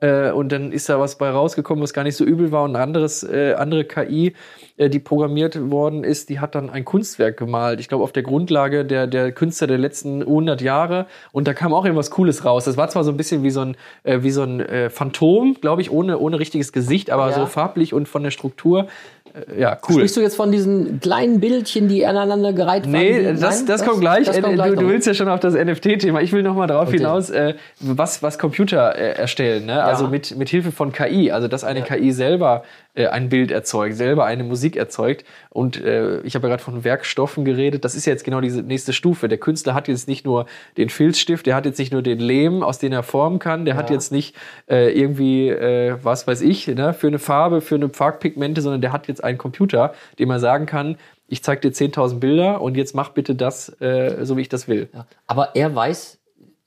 [0.00, 2.64] Äh, und dann ist da was bei rausgekommen, was gar nicht so übel war.
[2.64, 4.34] Und ein anderes, äh, andere KI,
[4.76, 7.80] äh, die programmiert worden ist, die hat dann ein Kunstwerk gemalt.
[7.80, 11.06] Ich glaube, auf der Grundlage der, der Künstler der letzten 100 Jahre.
[11.32, 12.64] Und da kam auch irgendwas Cooles raus.
[12.66, 15.56] Das war zwar so ein bisschen wie so ein, äh, wie so ein äh, Phantom,
[15.60, 17.34] glaube ich, ohne, ohne richtiges Gesicht, aber Ja.
[17.34, 18.88] so farblich und von der Struktur.
[19.36, 19.96] Äh, ja, cool.
[19.96, 22.92] Sprichst du jetzt von diesen kleinen Bildchen, die aneinander gereiht waren?
[22.92, 24.26] Nee, das, das, kommt gleich.
[24.26, 26.20] das Äh, kommt gleich du, willst ja schon auf das NFT-Thema.
[26.22, 26.98] Ich will noch mal darauf Okay.
[26.98, 29.66] hinaus, äh, was, was Computer äh, erstellen.
[29.66, 29.82] Ne?
[29.82, 31.30] Also mit, mit Hilfe von KI.
[31.30, 31.84] Also, dass eine Ja.
[31.84, 32.62] KI selber
[32.96, 35.24] äh, ein Bild erzeugt, selber eine Musik erzeugt.
[35.50, 37.84] Und äh, ich habe ja gerade von Werkstoffen geredet.
[37.84, 39.28] Das ist ja jetzt genau diese nächste Stufe.
[39.28, 42.62] Der Künstler hat jetzt nicht nur den Filzstift, der hat jetzt nicht nur den Lehm,
[42.62, 43.64] aus dem er formen kann.
[43.64, 43.94] Der hat Ja.
[43.96, 44.34] jetzt nicht
[44.68, 46.92] äh, irgendwie, äh, was weiß ich, ne?
[46.94, 50.66] für eine Farbe, für eine Farbpigmente, sondern der hat jetzt einen Computer, dem er sagen
[50.66, 50.96] kann,
[51.28, 54.68] ich zeige dir 10.000 Bilder und jetzt mach bitte das, äh, so wie ich das
[54.68, 54.88] will.
[54.94, 55.06] Ja.
[55.26, 56.15] Aber er weiß,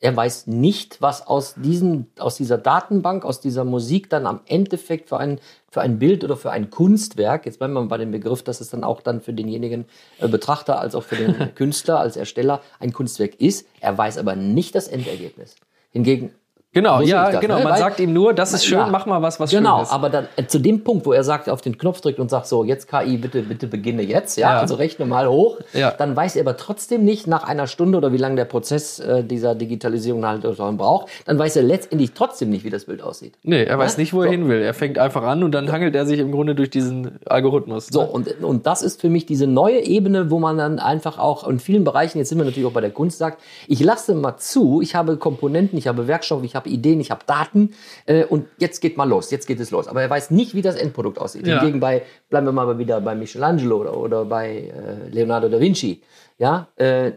[0.02, 5.10] er weiß nicht, was aus, diesen, aus dieser Datenbank, aus dieser Musik dann am Endeffekt
[5.10, 5.40] für ein,
[5.70, 8.62] für ein Bild oder für ein Kunstwerk, jetzt bleiben wir mal bei dem Begriff, dass
[8.62, 9.86] es dann auch dann für denjenigen
[10.20, 13.68] äh, Betrachter als auch für den Künstler als Ersteller ein Kunstwerk ist.
[13.82, 15.56] Er weiß aber nicht das Endergebnis.
[15.92, 16.32] Hingegen
[16.72, 17.58] Genau, ja, das, genau.
[17.58, 17.64] ne?
[17.64, 18.88] Man Weil- sagt ihm nur, das ist schön, Ja.
[18.92, 19.92] mach mal was, was genau, schön ist.
[19.92, 22.46] aber dann äh, zu dem Punkt, wo er sagt, auf den Knopf drückt und sagt
[22.46, 24.60] so, jetzt KI, bitte, bitte beginne jetzt, ja, Ja.
[24.60, 25.90] also rechne mal hoch, Ja.
[25.98, 29.24] dann weiß er aber trotzdem nicht nach einer Stunde oder wie lange der Prozess äh,
[29.24, 30.44] dieser Digitalisierung halt
[30.78, 33.34] braucht, dann weiß er letztendlich trotzdem nicht, wie das Bild aussieht.
[33.42, 34.02] Nee, er weiß Ja?
[34.02, 34.32] nicht, wo er So.
[34.32, 34.62] hin will.
[34.62, 37.88] Er fängt einfach an und dann hangelt er sich im Grunde durch diesen Algorithmus.
[37.88, 38.08] So, ne?
[38.10, 41.58] und, und das ist für mich diese neue Ebene, wo man dann einfach auch in
[41.58, 44.82] vielen Bereichen, jetzt sind wir natürlich auch bei der Kunst, sagt, ich lasse mal zu,
[44.84, 47.74] ich habe Komponenten, ich habe Werkstoffe, ich habe Ideen, ich habe Daten
[48.06, 49.88] äh, und jetzt geht mal los, jetzt geht es los.
[49.88, 51.46] Aber er weiß nicht, wie das Endprodukt aussieht.
[51.48, 51.60] Ja.
[51.60, 56.02] Hingegen bei, bleiben wir mal wieder bei Michelangelo oder, oder bei äh, Leonardo da Vinci,
[56.38, 57.12] ja, äh,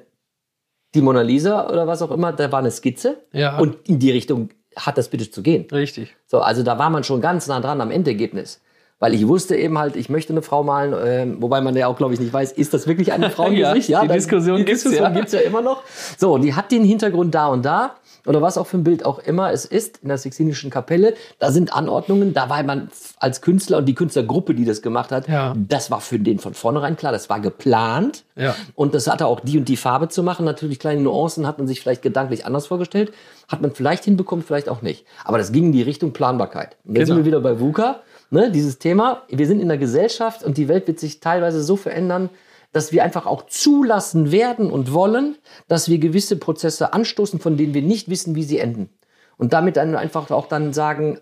[0.94, 3.58] die Mona Lisa oder was auch immer, da war eine Skizze Ja.
[3.58, 5.66] und in die Richtung hat das bitte zu gehen.
[5.72, 6.14] Richtig.
[6.26, 8.60] So, also da war man schon ganz nah dran am Endergebnis.
[8.98, 11.96] Weil ich wusste eben halt, ich möchte eine Frau malen, ähm, wobei man ja auch,
[11.96, 13.88] glaube ich, nicht weiß, ist das wirklich eine Frauengesicht?
[13.88, 15.18] Ja, die dann- Diskussion die gibt's Diskussion ja.
[15.18, 15.82] gibt's ja immer noch.
[16.16, 17.96] So, die hat den Hintergrund da und da.
[18.26, 21.14] Oder was auch für ein Bild auch immer es ist, in der Sixtinischen Kapelle.
[21.40, 25.26] Da sind Anordnungen, da war man als Künstler und die Künstlergruppe, die das gemacht hat,
[25.28, 25.54] Ja.
[25.56, 28.24] das war für den von vornherein klar, das war geplant.
[28.36, 28.54] Ja.
[28.74, 30.44] Und das hatte auch die und die Farbe zu machen.
[30.44, 33.12] Natürlich kleine Nuancen hat man sich vielleicht gedanklich anders vorgestellt.
[33.48, 35.04] Hat man vielleicht hinbekommen, vielleicht auch nicht.
[35.24, 36.76] Aber das ging in die Richtung Planbarkeit.
[36.84, 37.16] Und jetzt Genau.
[37.16, 38.00] sind wir wieder bei VUCA.
[38.30, 41.76] Ne, dieses Thema, wir sind in der Gesellschaft und die Welt wird sich teilweise so
[41.76, 42.30] verändern,
[42.72, 45.36] dass wir einfach auch zulassen werden und wollen,
[45.68, 48.88] dass wir gewisse Prozesse anstoßen, von denen wir nicht wissen, wie sie enden.
[49.36, 51.20] Und damit dann einfach auch dann sagen,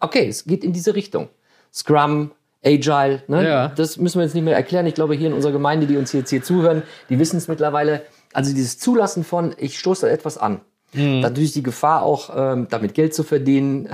[0.00, 1.28] okay, es geht in diese Richtung.
[1.72, 2.32] Scrum,
[2.64, 3.44] Agile, ne?
[3.44, 3.68] Ja.
[3.68, 4.86] das müssen wir jetzt nicht mehr erklären.
[4.86, 8.02] Ich glaube, hier in unserer Gemeinde, die uns jetzt hier zuhören, die wissen es mittlerweile.
[8.32, 10.60] Also dieses Zulassen von, ich stoße etwas an.
[10.92, 11.20] Mhm.
[11.20, 13.88] Natürlich die Gefahr auch, ähm, damit Geld zu verdienen.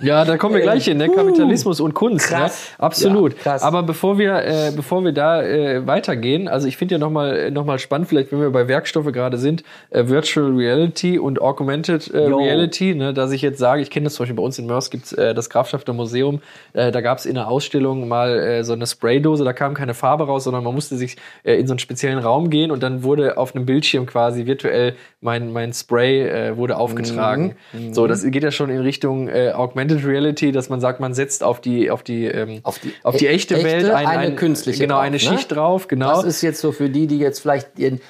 [0.00, 1.08] Ja, da kommen wir gleich hin, ne?
[1.08, 2.28] Kapitalismus und Kunst.
[2.28, 2.70] krass.
[2.78, 2.84] Ne?
[2.84, 3.34] Absolut.
[3.34, 3.62] Ja, krass.
[3.62, 7.64] Aber bevor wir, äh, bevor wir da äh, weitergehen, also ich finde ja nochmal noch
[7.64, 12.18] mal spannend, vielleicht wenn wir bei Werkstoffe gerade sind, äh, Virtual Reality und Augmented äh.
[12.18, 13.12] Reality, ne?
[13.12, 15.34] dass ich jetzt sage, ich kenne das zum Beispiel bei uns in Mörs gibt's äh,
[15.34, 16.40] das Grafschafter Museum,
[16.74, 20.26] äh, da gab's in der Ausstellung mal äh, so eine Spraydose, da kam keine Farbe
[20.26, 23.36] raus, sondern man musste sich äh, in so einen speziellen Raum gehen und dann wurde
[23.36, 27.56] auf einem Bildschirm quasi virtuell mein, mein Spray äh, wurde aufgetragen.
[27.72, 27.94] Mhm.
[27.94, 31.42] So, das geht ja schon in Richtung äh, Augmented Reality, dass man sagt, man setzt
[31.42, 34.18] auf die auf die ähm, Auf die auf die e- echte, echte, Welt ein, eine
[34.20, 35.20] ein, künstliche genau drauf, eine ne?
[35.20, 36.16] Schicht drauf, genau.
[36.16, 37.68] Das ist jetzt so für die, die jetzt vielleicht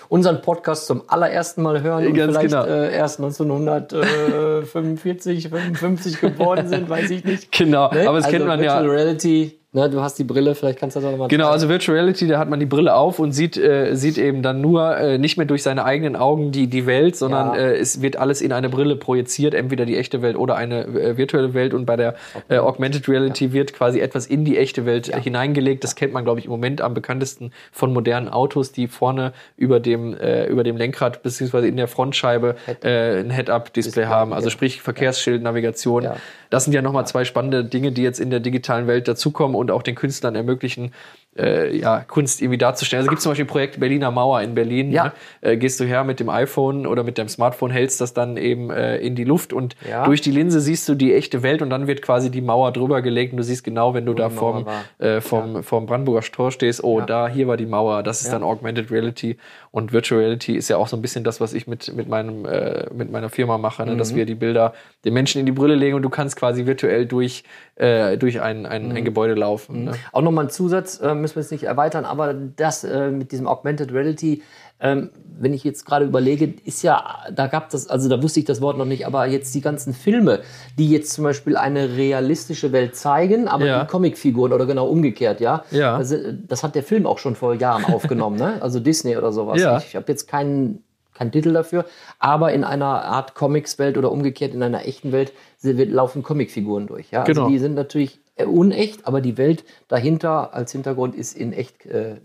[0.08, 2.64] unseren Podcast zum allerersten Mal hören und Ganz vielleicht genau.
[2.64, 7.48] äh, erst 1945, 55 geboren sind, weiß ich nicht.
[7.58, 8.08] Genau, Ne?
[8.08, 8.76] aber das kennt man ja.
[8.80, 11.96] Virtual Reality, ne, du hast die Brille, vielleicht kannst du das nochmal Genau, also Virtual
[11.96, 15.18] Reality, da hat man die Brille auf und sieht, äh, sieht eben dann nur äh,
[15.18, 17.60] nicht mehr durch seine eigenen Augen die, die Welt, sondern Ja.
[17.60, 21.16] äh, es wird alles in eine Brille projiziert, entweder die echte Welt oder eine äh,
[21.16, 21.74] virtuelle Welt.
[21.74, 22.14] Und bei der
[22.48, 25.84] äh, Augmented Reality wird quasi etwas in die echte Welt äh, hineingelegt.
[25.84, 29.80] Das kennt man, glaube ich, im Moment am bekanntesten von modernen Autos, die vorne über
[29.80, 34.32] dem, äh, über dem Lenkrad beziehungsweise in der Frontscheibe äh, ein Head-Up-Display haben.
[34.32, 34.50] Also ja.
[34.50, 36.04] sprich Verkehrsschild, Navigation.
[36.04, 36.16] Ja.
[36.50, 39.57] Das sind ja nochmal zwei spannende Dinge, die jetzt in der digitalen Welt dazukommen.
[39.58, 40.92] Und auch den Künstlern ermöglichen,
[41.36, 43.00] äh, ja, Kunst irgendwie darzustellen.
[43.02, 44.90] Also gibt es zum Beispiel ein Projekt Berliner Mauer in Berlin.
[44.90, 45.04] Ja.
[45.04, 45.12] Ne?
[45.42, 48.70] Äh, gehst du her mit dem iPhone oder mit deinem Smartphone, hältst das dann eben
[48.70, 50.04] äh, in die Luft und Ja.
[50.04, 53.02] durch die Linse siehst du die echte Welt und dann wird quasi die Mauer drüber
[53.02, 55.06] gelegt und du siehst genau, wenn du da die vorm, Mauer war.
[55.06, 57.06] äh, vom, vom Brandenburger Tor stehst, oh, Ja.
[57.06, 58.32] da, hier war die Mauer, das ist Ja.
[58.32, 59.36] dann Augmented Reality
[59.70, 62.44] und Virtual Reality ist ja auch so ein bisschen das, was ich mit, mit, meinem,
[62.44, 63.92] äh, mit meiner Firma mache, ne?
[63.92, 63.98] Mhm.
[63.98, 64.72] dass wir die Bilder
[65.04, 67.44] den Menschen in die Brille legen und du kannst quasi virtuell durch,
[67.76, 68.96] äh, durch ein, ein, Mhm.
[68.96, 69.84] ein Gebäude laufen.
[69.84, 69.92] Ne?
[70.12, 73.46] Auch nochmal ein Zusatz, äh, müssen wir jetzt nicht erweitern, aber das äh, mit diesem
[73.46, 74.42] Augmented Reality,
[74.80, 75.10] ähm,
[75.40, 78.60] wenn ich jetzt gerade überlege, ist ja, da gab das, also da wusste ich das
[78.60, 80.40] Wort noch nicht, aber jetzt die ganzen Filme,
[80.78, 83.80] die jetzt zum Beispiel eine realistische Welt zeigen, aber Ja.
[83.84, 85.62] die Comicfiguren oder genau umgekehrt, ja.
[85.70, 85.96] Ja.
[85.96, 88.58] Also, das hat der Film auch schon vor Jahren aufgenommen, ne?
[88.60, 89.60] Also Disney oder sowas.
[89.60, 89.78] Ja.
[89.78, 90.82] Ich, ich habe jetzt keinen
[91.14, 91.84] keinen Titel dafür,
[92.20, 97.10] aber in einer Art Comics-Welt oder umgekehrt in einer echten Welt laufen Comicfiguren durch.
[97.10, 97.24] Ja?
[97.24, 97.42] Genau.
[97.42, 101.86] Also die sind natürlich äh, unecht, aber die Welt dahinter als Hintergrund ist in echt
[101.86, 102.18] äh,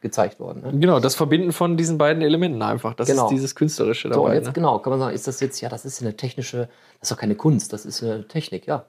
[0.00, 0.62] gezeigt worden.
[0.62, 0.78] Ne?
[0.80, 2.94] Genau, das Verbinden von diesen beiden Elementen einfach.
[2.94, 3.24] Das Genau.
[3.26, 4.36] ist dieses Künstlerische So, und dabei.
[4.36, 4.52] jetzt ne?
[4.52, 6.68] genau, kann man sagen, ist das jetzt, ja, das ist eine technische,
[7.00, 8.86] das ist doch keine Kunst, das ist eine Technik, ja.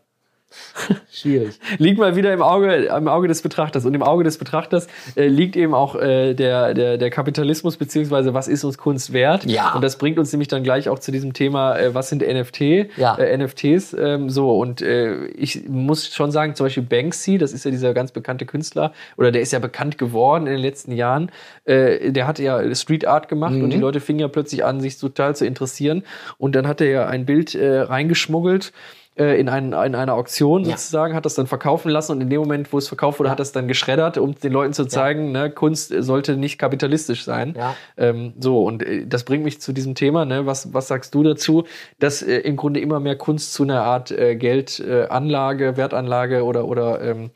[1.11, 1.59] Schwierig.
[1.77, 3.85] liegt mal wieder im Auge, im Auge des Betrachters.
[3.85, 8.33] Und im Auge des Betrachters äh, liegt eben auch äh, der, der, der Kapitalismus, beziehungsweise
[8.33, 9.45] was ist uns Kunst wert?
[9.45, 9.73] Ja.
[9.73, 12.97] Und das bringt uns nämlich dann gleich auch zu diesem Thema, äh, was sind NFT?
[12.97, 13.15] Ja.
[13.15, 13.93] Äh, NFTs.
[13.93, 17.93] Ähm, so, und äh, ich muss schon sagen, zum Beispiel Banksy, das ist ja dieser
[17.93, 21.31] ganz bekannte Künstler, oder der ist ja bekannt geworden in den letzten Jahren.
[21.65, 23.81] Äh, der hat ja Street Art gemacht und die Mhm.
[23.81, 26.03] Leute fingen ja plötzlich an, sich total zu interessieren.
[26.37, 28.71] Und dann hat er ja ein Bild äh, reingeschmuggelt
[29.17, 30.71] äh, in, ein, in einer Auktion Ja.
[30.71, 33.31] sozusagen, hat das dann verkaufen lassen und in dem Moment, wo es verkauft wurde, Ja.
[33.31, 37.53] hat das dann geschreddert, um den Leuten zu zeigen, ne, Kunst sollte nicht kapitalistisch sein.
[37.57, 37.75] Ja.
[37.97, 40.45] Ähm, so, und äh, das bringt mich zu diesem Thema, ne?
[40.45, 41.65] was, was sagst du dazu,
[41.99, 46.65] dass äh, im Grunde immer mehr Kunst zu einer Art äh, Geldanlage, Anlage, Wertanlage oder,
[46.65, 47.31] oder ähm,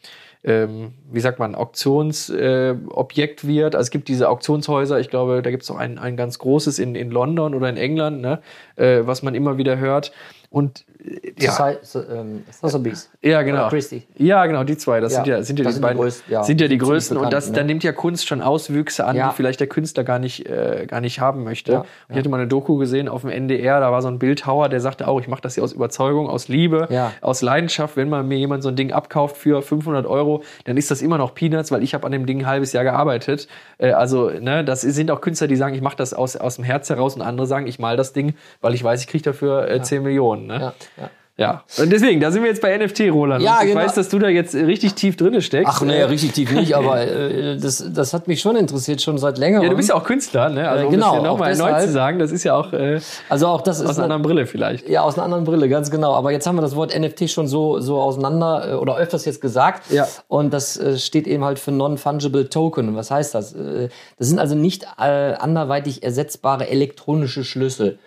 [0.45, 3.75] ähm, wie sagt man, Auktionsobjekt äh, wird.
[3.75, 6.77] Also es gibt diese Auktionshäuser, ich glaube, da gibt es auch ein, ein ganz großes
[6.79, 8.41] in, in London oder in England, ne?
[8.75, 10.11] äh, was man immer wieder hört.
[10.55, 13.09] Und äh, ja, Soci- so, ähm, Sotheby's.
[13.21, 13.69] ja, genau.
[14.15, 15.01] Ja, genau, die zwei.
[15.01, 16.67] Das Ja, sind ja, sind ja das die sind die beiden, größten, ja, sind ja
[16.69, 17.17] die größten.
[17.17, 17.55] Und das, ne?
[17.57, 19.27] dann nimmt ja Kunst schon Auswüchse an, Ja.
[19.29, 21.83] die vielleicht der Künstler gar nicht, äh, gar nicht haben möchte.
[22.07, 24.79] Ich hatte mal eine Doku gesehen auf dem NDR, da war so ein Bildhauer, der
[24.79, 26.87] sagte auch, ich mache das hier aus Überzeugung, aus Liebe,
[27.19, 27.97] aus Leidenschaft.
[27.97, 31.17] Wenn mal mir jemand so ein Ding abkauft für 500 Euro, dann ist das immer
[31.17, 33.49] noch Peanuts, weil ich habe an dem Ding ein halbes Jahr gearbeitet.
[33.77, 36.63] Äh, also, ne, das sind auch Künstler, die sagen, ich mache das aus, aus dem
[36.63, 39.67] Herz heraus und andere sagen, ich mal das Ding, weil ich weiß, ich kriege dafür
[39.69, 40.44] äh, 10 Millionen.
[40.47, 40.59] Ne?
[40.59, 41.09] Ja, ja.
[41.37, 43.43] Ja, und deswegen, da sind wir jetzt bei NFT, Roland.
[43.43, 43.81] Ja, ich genau.
[43.81, 45.67] weiß, dass du da jetzt richtig tief drinne steckst.
[45.69, 49.37] Ach nee, richtig tief nicht, aber äh, das, das hat mich schon interessiert, schon seit
[49.37, 49.65] längerem.
[49.65, 50.69] Ja, du bist ja auch Künstler, ne?
[50.69, 51.81] Also, Äh, um genau, das nochmal deshalb.
[51.87, 54.21] zu sagen, das ist ja auch äh, also auch das ist aus einer eine- anderen
[54.21, 54.87] Brille vielleicht.
[54.87, 56.13] Ja, aus einer anderen Brille, ganz genau.
[56.13, 59.41] Aber jetzt haben wir das Wort NFT schon so, so auseinander äh, oder öfters jetzt
[59.41, 59.91] gesagt.
[59.91, 60.07] Ja.
[60.29, 62.95] Und das äh, steht eben halt für Non-Fungible Token.
[62.95, 63.51] Was heißt das?
[63.51, 67.99] Äh, das sind also nicht äh, anderweitig ersetzbare elektronische Schlüssel.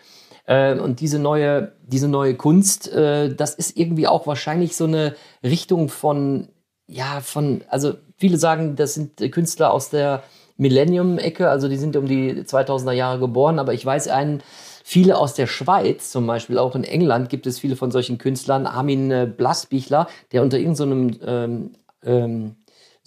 [0.48, 5.14] Äh, und diese neue, diese neue Kunst, äh, das ist irgendwie auch wahrscheinlich so eine
[5.44, 6.48] Richtung von,
[6.86, 10.22] ja, von, also viele sagen, das sind Künstler aus der
[10.56, 14.42] Millennium-Ecke, also die sind um die 2000er Jahre geboren, aber ich weiß einen,
[14.82, 18.66] viele aus der Schweiz, zum Beispiel auch in England gibt es viele von solchen Künstlern,
[18.66, 21.70] Armin äh, Blasbichler, der unter irgendeinem ähm,
[22.02, 22.56] ähm,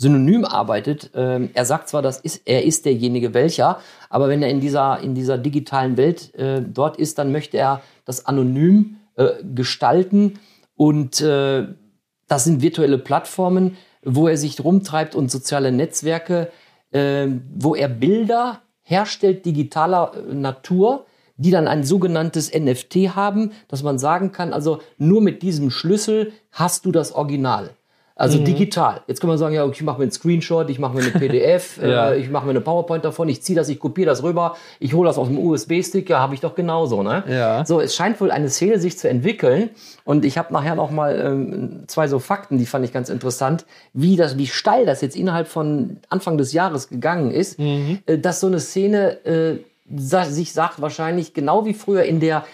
[0.02, 1.12] Synonym arbeitet.
[1.14, 5.00] Ähm, er sagt zwar, das ist, er ist derjenige welcher, aber wenn er in dieser,
[5.00, 10.40] in dieser digitalen Welt äh, dort ist, dann möchte er das anonym äh, gestalten
[10.76, 11.68] und äh,
[12.28, 16.52] das sind virtuelle Plattformen, wo er sich rumtreibt und soziale Netzwerke,
[16.92, 21.06] äh, wo er Bilder herstellt digitaler äh, Natur,
[21.38, 26.34] die dann ein sogenanntes NFT haben, dass man sagen kann, also nur mit diesem Schlüssel
[26.52, 27.70] hast du das Original.
[28.22, 29.02] Also digital.
[29.08, 31.12] Jetzt kann man sagen, ja, okay, ich mache mir einen Screenshot, ich mache mir eine
[31.12, 32.12] PDF, Ja.
[32.12, 34.94] äh, ich mache mir eine PowerPoint davon, ich ziehe das, ich kopiere das rüber, ich
[34.94, 37.24] hole das aus dem USB-Stick, ja, habe ich doch genauso, ne?
[37.28, 37.66] Ja.
[37.66, 39.72] So, es scheint wohl eine Szene sich zu entwickeln
[40.06, 43.66] und ich habe nachher noch mal ähm, zwei so Fakten, die fand ich ganz interessant,
[43.94, 48.40] wie das, wie steil das jetzt innerhalb von Anfang des Jahres gegangen ist, äh, dass
[48.40, 49.58] so eine Szene äh,
[49.90, 52.46] sich sagt wahrscheinlich genau wie früher in der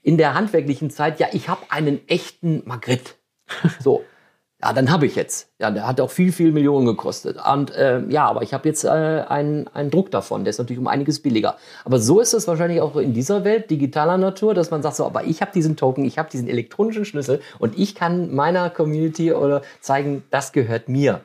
[0.00, 3.12] in der handwerklichen Zeit, ja, ich habe einen echten Magritte.
[3.80, 4.04] So.
[4.60, 5.50] Ja, dann habe ich jetzt.
[5.60, 7.38] Ja, der hat auch viel, viel Millionen gekostet.
[7.52, 10.42] Und äh, ja, aber ich habe jetzt äh, einen, einen Druck davon.
[10.42, 11.56] Der ist natürlich um einiges billiger.
[11.84, 15.06] Aber so ist es wahrscheinlich auch in dieser Welt digitaler Natur, dass man sagt so,
[15.06, 19.32] aber ich habe diesen Token, ich habe diesen elektronischen Schlüssel und ich kann meiner Community
[19.32, 21.20] oder zeigen, das gehört mir.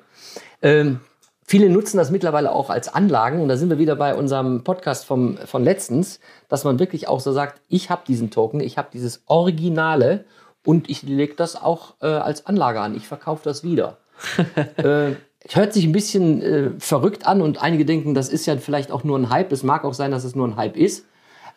[0.61, 0.99] Ähm,
[1.43, 5.05] viele nutzen das mittlerweile auch als Anlagen und da sind wir wieder bei unserem Podcast
[5.05, 6.19] vom, von letztens,
[6.49, 10.25] dass man wirklich auch so sagt, ich habe diesen Token, ich habe dieses Originale
[10.65, 13.97] und ich lege das auch äh, als Anlage an, ich verkaufe das wieder.
[14.77, 15.13] äh,
[15.49, 19.03] hört sich ein bisschen äh, verrückt an und einige denken, das ist ja vielleicht auch
[19.03, 19.51] nur ein Hype.
[19.51, 21.05] Es mag auch sein, dass es nur ein Hype ist.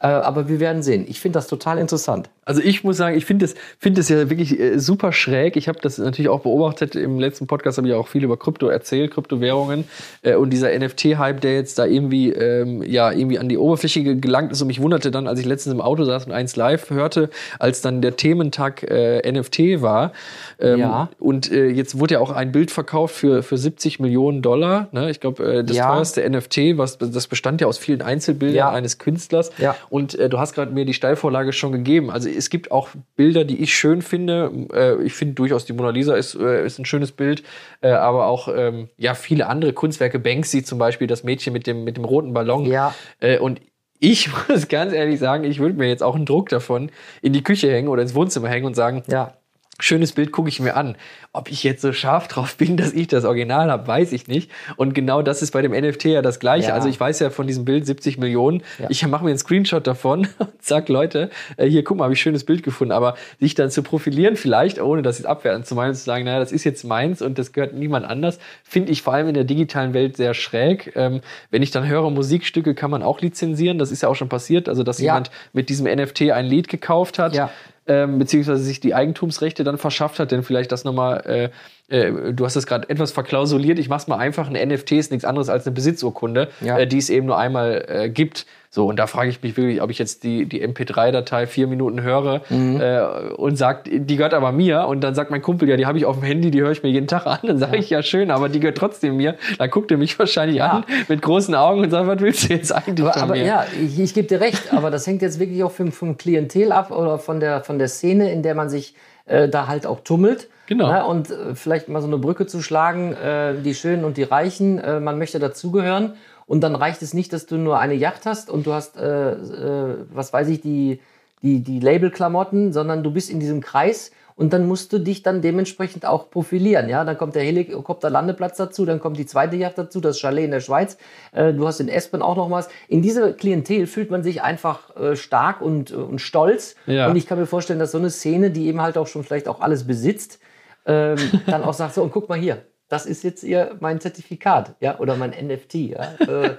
[0.00, 1.06] Äh, aber wir werden sehen.
[1.08, 2.28] Ich finde das total interessant.
[2.44, 5.56] Also ich muss sagen, ich finde es finde es ja wirklich äh, super schräg.
[5.56, 6.94] Ich habe das natürlich auch beobachtet.
[6.94, 9.84] Im letzten Podcast habe ich auch viel über Krypto erzählt, Kryptowährungen
[10.22, 14.52] äh, und dieser NFT-Hype, der jetzt da irgendwie ähm, ja irgendwie an die Oberfläche gelangt
[14.52, 14.60] ist.
[14.60, 17.80] Und mich wunderte dann, als ich letztens im Auto saß und eins live hörte, als
[17.80, 20.12] dann der Thementag äh, NFT war.
[20.60, 21.08] Ähm, Ja.
[21.18, 24.88] Und äh, jetzt wurde ja auch ein Bild verkauft für für 70 Millionen Dollar.
[24.92, 25.10] Ne?
[25.10, 25.88] Ich glaube, das Ja.
[25.92, 28.70] teuerste NFT, was das bestand ja aus vielen Einzelbildern Ja.
[28.70, 29.50] eines Künstlers.
[29.58, 29.74] Ja.
[29.90, 32.10] Und äh, du hast gerade mir die Steilvorlage schon gegeben.
[32.10, 34.50] Also es gibt auch Bilder, die ich schön finde.
[34.72, 37.42] Äh, ich finde durchaus die Mona Lisa ist, äh, ist ein schönes Bild,
[37.80, 40.18] äh, aber auch ähm, ja viele andere Kunstwerke.
[40.18, 42.66] Banksy zum Beispiel, das Mädchen mit dem mit dem roten Ballon.
[42.66, 42.94] Ja.
[43.20, 43.60] Äh, und
[43.98, 46.90] ich muss ganz ehrlich sagen, ich würde mir jetzt auch einen Druck davon
[47.22, 49.34] in die Küche hängen oder ins Wohnzimmer hängen und sagen, Ja.
[49.78, 50.96] Schönes Bild gucke ich mir an.
[51.32, 54.50] Ob ich jetzt so scharf drauf bin, dass ich das Original habe, weiß ich nicht.
[54.76, 56.68] Und genau das ist bei dem NFT ja das Gleiche.
[56.68, 56.74] Ja.
[56.74, 58.62] Also ich weiß ja von diesem Bild 70 Millionen.
[58.78, 58.86] Ja.
[58.88, 62.20] Ich mache mir einen Screenshot davon und sag Leute, äh, hier guck mal, habe ich
[62.20, 62.92] ein schönes Bild gefunden.
[62.92, 66.38] Aber sich dann zu profilieren vielleicht, ohne das jetzt abwertend zu meinen, zu sagen, naja,
[66.38, 69.44] das ist jetzt meins und das gehört niemand anders, finde ich vor allem in der
[69.44, 70.92] digitalen Welt sehr schräg.
[70.96, 73.78] Ähm, wenn ich dann höre, Musikstücke kann man auch lizenzieren.
[73.78, 74.68] Das ist ja auch schon passiert.
[74.70, 75.12] Also dass Ja.
[75.12, 77.50] jemand mit diesem NFT ein Lied gekauft hat Ja.
[77.86, 81.50] Ähm, beziehungsweise sich die Eigentumsrechte dann verschafft hat, denn vielleicht das nochmal, äh,
[81.88, 85.24] äh, du hast das gerade etwas verklausuliert, ich mach's mal einfach, ein NFT ist nichts
[85.24, 86.78] anderes als eine Besitzurkunde, Ja.
[86.78, 88.46] äh, die es eben nur einmal äh, gibt.
[88.68, 92.02] So, und da frage ich mich wirklich, ob ich jetzt die, die MP3-Datei vier Minuten
[92.02, 92.80] höre Mhm.
[92.80, 93.00] äh,
[93.36, 94.86] und sagt, die gehört aber mir.
[94.86, 96.82] Und dann sagt mein Kumpel, ja, die habe ich auf dem Handy, die höre ich
[96.82, 97.38] mir jeden Tag an.
[97.44, 99.36] Dann sage ich, ja schön, aber die gehört trotzdem mir.
[99.58, 100.68] Dann guckt er mich wahrscheinlich Ja.
[100.70, 103.44] an mit großen Augen und sagt, was willst du jetzt eigentlich Aber, aber mir?
[103.46, 106.72] ja, ich, ich gebe dir recht, aber das hängt jetzt wirklich auch vom, vom Klientel
[106.72, 108.94] ab oder von der, von der Szene, in der man sich
[109.26, 110.48] äh, da halt auch tummelt.
[110.66, 110.90] Genau.
[110.90, 111.04] Ne?
[111.04, 114.78] Und äh, vielleicht mal so eine Brücke zu schlagen, äh, die Schönen und die Reichen,
[114.78, 116.14] äh, man möchte dazugehören.
[116.46, 119.32] Und dann reicht es nicht, dass du nur eine Yacht hast und du hast, äh,
[119.32, 121.00] äh, was weiß ich, die,
[121.42, 125.40] die, die Labelklamotten, sondern du bist in diesem Kreis und dann musst du dich dann
[125.40, 126.90] dementsprechend auch profilieren.
[126.90, 130.50] Ja, dann kommt der Helikopterlandeplatz dazu, dann kommt die zweite Yacht dazu, das Chalet in
[130.50, 130.98] der Schweiz.
[131.32, 132.68] Äh, du hast in Espen auch noch was.
[132.86, 136.76] In dieser Klientel fühlt man sich einfach äh, stark und, und stolz.
[136.86, 137.08] Ja.
[137.08, 139.48] Und ich kann mir vorstellen, dass so eine Szene, die eben halt auch schon vielleicht
[139.48, 140.38] auch alles besitzt,
[140.84, 144.76] ähm, dann auch sagt so, und guck mal hier, das ist jetzt ihr mein Zertifikat,
[144.80, 146.14] ja, oder mein NFT, ja.
[146.20, 146.56] Äh,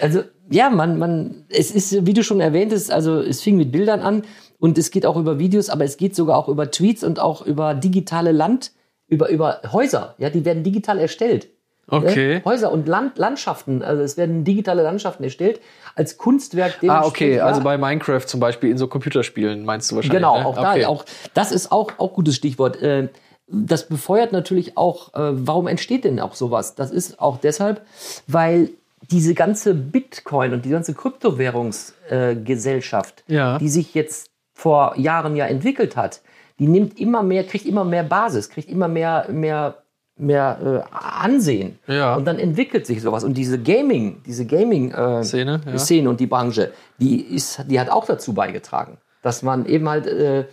[0.00, 4.00] also, ja, man, man, es ist, wie du schon erwähntest, also es fing mit Bildern
[4.00, 4.22] an
[4.58, 7.44] und es geht auch über Videos, aber es geht sogar auch über Tweets und auch
[7.44, 8.72] über digitale Land,
[9.08, 11.48] über, über Häuser, ja, die werden digital erstellt.
[11.88, 12.36] Okay.
[12.36, 12.42] Ne?
[12.44, 15.60] Häuser und Land, Landschaften, also es werden digitale Landschaften erstellt
[15.94, 16.78] als Kunstwerk.
[16.88, 20.18] Ah, okay, also bei Minecraft zum Beispiel in so Computerspielen meinst du wahrscheinlich.
[20.18, 20.46] Genau, ne?
[20.46, 20.80] auch okay.
[20.80, 22.82] da, auch das ist auch auch gutes Stichwort.
[22.82, 23.08] Äh,
[23.48, 26.74] Das befeuert natürlich auch, äh, warum entsteht denn auch sowas?
[26.74, 27.82] Das ist auch deshalb,
[28.26, 28.70] weil
[29.12, 33.58] diese ganze Bitcoin und die ganze Kryptowährungsgesellschaft, Ja.
[33.58, 36.22] die sich jetzt vor Jahren ja entwickelt hat,
[36.58, 39.82] die nimmt immer mehr, kriegt immer mehr Basis, kriegt immer mehr, mehr,
[40.16, 41.78] mehr äh, Ansehen.
[41.86, 42.16] Ja.
[42.16, 43.22] Und dann entwickelt sich sowas.
[43.22, 45.78] Und diese Gaming, diese Gaming äh, Szene, ja.
[45.78, 50.06] Szene und die Branche, die ist, die hat auch dazu beigetragen, dass man eben halt
[50.06, 50.46] äh,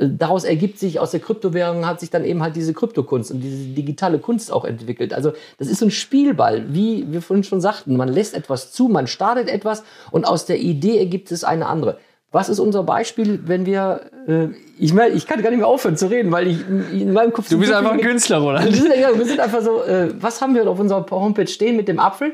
[0.00, 3.74] daraus ergibt sich aus der Kryptowährung hat sich dann eben halt diese Kryptokunst und diese
[3.74, 5.12] digitale Kunst auch entwickelt.
[5.12, 7.96] Also das ist so ein Spielball, wie wir vorhin schon sagten.
[7.96, 11.98] Man lässt etwas zu, man startet etwas und aus der Idee ergibt es eine andere.
[12.32, 14.46] Was ist unser Beispiel, wenn wir, äh,
[14.78, 16.58] ich meine, ich kann gar nicht mehr aufhören zu reden, weil ich
[16.92, 18.74] in meinem Kopf Du bist einfach ein Künstler, wir Roland.
[18.74, 21.88] sind, ja, wir sind einfach so, äh, was haben wir auf unserer Homepage stehen mit
[21.88, 22.32] dem Apfel?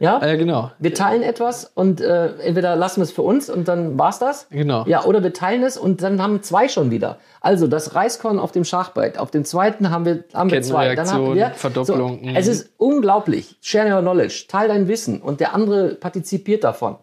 [0.00, 0.72] Ja, Ah, ja, genau.
[0.80, 4.48] wir teilen etwas und äh, entweder lassen wir es für uns und dann war's das.
[4.50, 4.84] Genau.
[4.88, 7.18] Ja, oder wir teilen es und dann haben zwei schon wieder.
[7.40, 9.18] Also das Reiskorn auf dem Schachbrett.
[9.18, 10.94] Auf dem zweiten haben wir, haben wir zwei.
[10.96, 12.34] Dann haben wir Verdopplung, So, mhm.
[12.34, 13.56] es ist unglaublich.
[13.60, 14.46] Share your knowledge.
[14.48, 16.96] Teil dein Wissen und der andere partizipiert davon.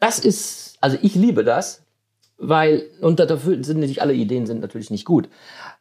[0.00, 1.82] Das ist, also ich liebe das,
[2.38, 5.28] weil, und dafür sind nicht alle Ideen sind natürlich nicht gut.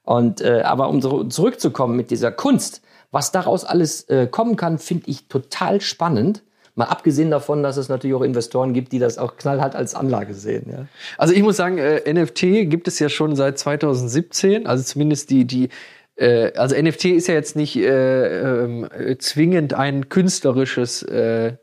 [0.03, 4.77] Und, äh, aber um so zurückzukommen mit dieser Kunst, was daraus alles äh, kommen kann,
[4.77, 6.43] finde ich total spannend.
[6.75, 10.33] Mal abgesehen davon, dass es natürlich auch Investoren gibt, die das auch knallhart als Anlage
[10.33, 10.69] sehen.
[10.69, 10.85] Ja.
[11.17, 15.45] Also ich muss sagen, äh, NFT gibt es ja schon seit 2017, also zumindest die,
[15.45, 15.69] die
[16.15, 21.53] äh, also NFT ist ja jetzt nicht äh, ähm, äh, zwingend ein künstlerisches äh,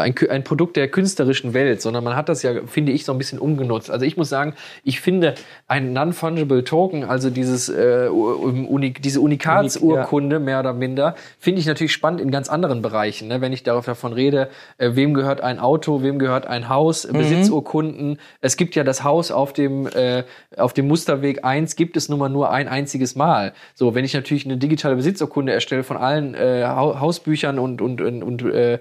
[0.00, 3.18] ein, ein Produkt der künstlerischen Welt, sondern man hat das ja, finde ich, so ein
[3.18, 3.90] bisschen umgenutzt.
[3.90, 5.34] Also ich muss sagen, ich finde
[5.68, 11.92] ein Non-Fungible Token, also dieses, äh, Uni, diese Unikatsurkunde, mehr oder minder, finde ich natürlich
[11.92, 13.28] spannend in ganz anderen Bereichen.
[13.28, 13.40] Ne?
[13.40, 17.18] Wenn ich darauf davon rede, äh, wem gehört ein Auto, wem gehört ein Haus, Mhm.
[17.18, 18.18] Besitzurkunden.
[18.40, 20.24] Es gibt ja das Haus auf dem, äh,
[20.56, 23.52] auf dem Musterweg 1, gibt es nun mal nur ein einziges Mal.
[23.74, 28.00] So, wenn ich natürlich eine digitale Besitzurkunde erstelle von allen äh, Hau- Hausbüchern und, und,
[28.00, 28.78] und, und äh,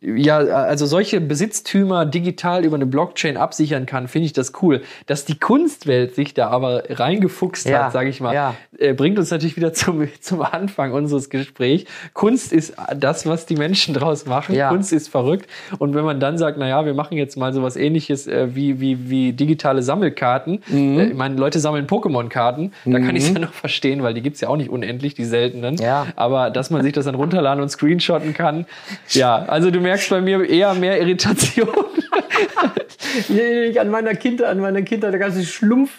[0.00, 4.82] ja, also solche Besitztümer digital über eine Blockchain absichern kann, finde ich das cool.
[5.06, 8.54] Dass die Kunstwelt sich da aber reingefuchst Ja, hat, sage ich mal, ja.
[8.78, 11.90] äh, bringt uns natürlich wieder zum, zum Anfang unseres Gesprächs.
[12.12, 14.54] Kunst ist das, was die Menschen draus machen.
[14.54, 14.68] Ja.
[14.68, 15.48] Kunst ist verrückt.
[15.78, 18.80] Und wenn man dann sagt, na ja, wir machen jetzt mal sowas ähnliches äh, wie,
[18.80, 20.62] wie, wie digitale Sammelkarten.
[20.68, 20.98] Mhm.
[20.98, 22.72] Äh, ich meine, Leute sammeln Pokémon-Karten.
[22.84, 25.24] Da kann ich es ja noch verstehen, weil die gibt's ja auch nicht unendlich, die
[25.24, 25.76] seltenen.
[26.14, 28.66] Aber dass man sich das dann runterladen und screenshotten kann.
[29.10, 31.68] Ja, also du merkst bei mir eher mehr Irritation.
[33.80, 35.90] An meiner Kindheit, an meiner Kindheit, es die Schlumpf,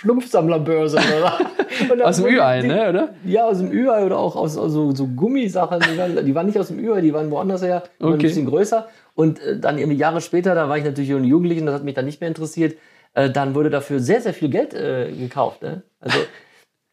[0.00, 0.98] Schlumpfsammlerbörse.
[1.18, 2.04] Oder?
[2.06, 3.14] Aus dem Ü-Ei, ne, oder?
[3.24, 5.80] Ja, aus dem Ü-Ei oder auch aus, aus so, Gummisachen.
[5.80, 8.14] Die waren, die waren nicht aus dem Ü-Ei, die waren woanders her, die waren ein
[8.14, 8.26] Okay.
[8.26, 8.88] bisschen größer.
[9.14, 11.84] Und äh, dann irgendwie Jahre später, da war ich natürlich ein Jugendlicher und das hat
[11.84, 12.76] mich dann nicht mehr interessiert,
[13.14, 15.62] äh, dann wurde dafür sehr, sehr viel Geld äh, gekauft.
[15.62, 15.82] Ne?
[16.00, 16.18] Also,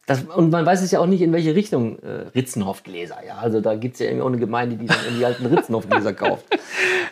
[0.06, 3.16] das, und man weiß es ja auch nicht, in welche Richtung äh, Ritzenhoff-Gläser.
[3.26, 3.38] Ja?
[3.38, 6.44] Also da gibt es ja irgendwie auch eine Gemeinde, die dann irgendwie alten Ritzenhoff-Gläser kauft.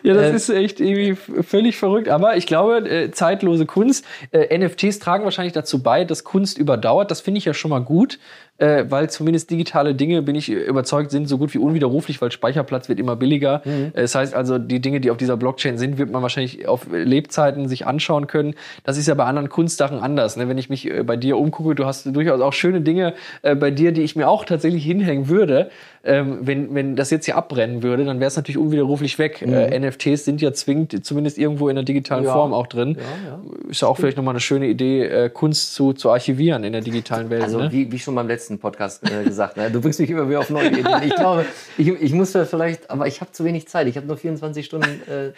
[0.03, 2.09] Ja, das Äh, ist echt irgendwie völlig verrückt.
[2.09, 7.09] Aber ich glaube, äh, zeitlose Kunst, äh, NFTs tragen wahrscheinlich dazu bei, dass Kunst überdauert.
[7.09, 8.19] Das finde ich ja schon mal gut,
[8.57, 12.87] äh, weil zumindest digitale Dinge, bin ich überzeugt, sind so gut wie unwiderruflich, weil Speicherplatz
[12.89, 13.61] wird immer billiger.
[13.65, 13.91] Mhm.
[13.93, 16.87] Äh, Das heißt also, die Dinge, die auf dieser Blockchain sind, wird man wahrscheinlich auf
[16.91, 18.55] Lebzeiten sich anschauen können.
[18.83, 20.37] Das ist ja bei anderen Kunstsachen anders.
[20.37, 20.47] Ne?
[20.49, 23.71] Wenn ich mich äh, bei dir umgucke, du hast durchaus auch schöne Dinge äh, bei
[23.71, 25.69] dir, die ich mir auch tatsächlich hinhängen würde.
[26.07, 29.41] Ähm, wenn, wenn das jetzt hier abbrennen würde, dann wäre es natürlich unwiderruflich weg.
[29.41, 32.27] Äh, NFTs sind ja zwingend, zumindest irgendwo in der digitalen Mhm.
[32.27, 32.33] Ja.
[32.33, 32.95] Form auch drin.
[32.99, 33.39] Ja,
[33.71, 36.81] Ist ja auch vielleicht nochmal eine schöne Idee, äh, Kunst zu, zu archivieren in der
[36.81, 37.41] digitalen Welt.
[37.41, 37.71] Also ne?
[37.71, 39.69] wie, wie schon beim letzten Podcast äh, gesagt, ne?
[39.71, 41.03] du bringst mich immer wieder auf neue Ideen.
[41.03, 41.45] Ich glaube,
[41.77, 43.87] ich, ich muss vielleicht, aber ich habe zu wenig Zeit.
[43.87, 45.31] Ich habe nur 24 Stunden äh,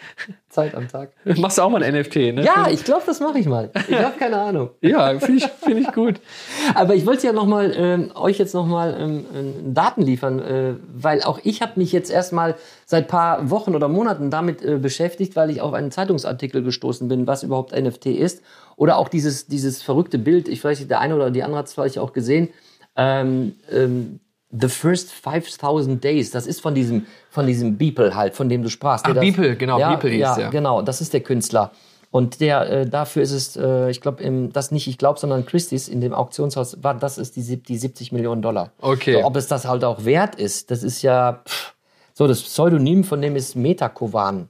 [0.48, 1.10] Zeit am Tag.
[1.36, 2.44] Machst du auch mal ein NFT, ne?
[2.44, 3.70] Ja, ich glaube, das mache ich mal.
[3.88, 4.70] Ich habe keine Ahnung.
[4.80, 6.20] Ja, finde ich, find ich gut.
[6.74, 10.40] Aber ich wollte ja noch mal ähm, euch jetzt noch mal ähm, ähm, Daten liefern,
[10.40, 14.78] äh, weil auch ich habe mich jetzt erstmal seit paar Wochen oder Monaten damit äh,
[14.78, 18.42] beschäftigt, weil ich auf einen Zeitungsartikel gestoßen bin, was überhaupt NFT ist
[18.76, 20.48] oder auch dieses dieses verrückte Bild.
[20.48, 22.48] Ich weiß nicht, der eine oder die andere hat es vielleicht auch gesehen.
[22.98, 28.48] Ähm, ähm, The First 5000 Days, das ist von diesem, von diesem Beeple halt, von
[28.48, 29.06] dem du sprachst.
[29.06, 30.50] der Ach, Beeple, genau, ja, Beeple hieß ja, der.
[30.50, 31.70] genau, das ist der Künstler.
[32.10, 35.88] Und der, äh, dafür ist es, äh, ich glaube, das nicht ich glaube, sondern Christie's
[35.88, 38.72] in dem Auktionshaus, war, das ist die, die 70 Millionen Dollar.
[38.80, 39.20] Okay.
[39.20, 41.74] So, ob es das halt auch wert ist, das ist ja, pff,
[42.14, 44.48] so, das Pseudonym von dem ist Metakovan.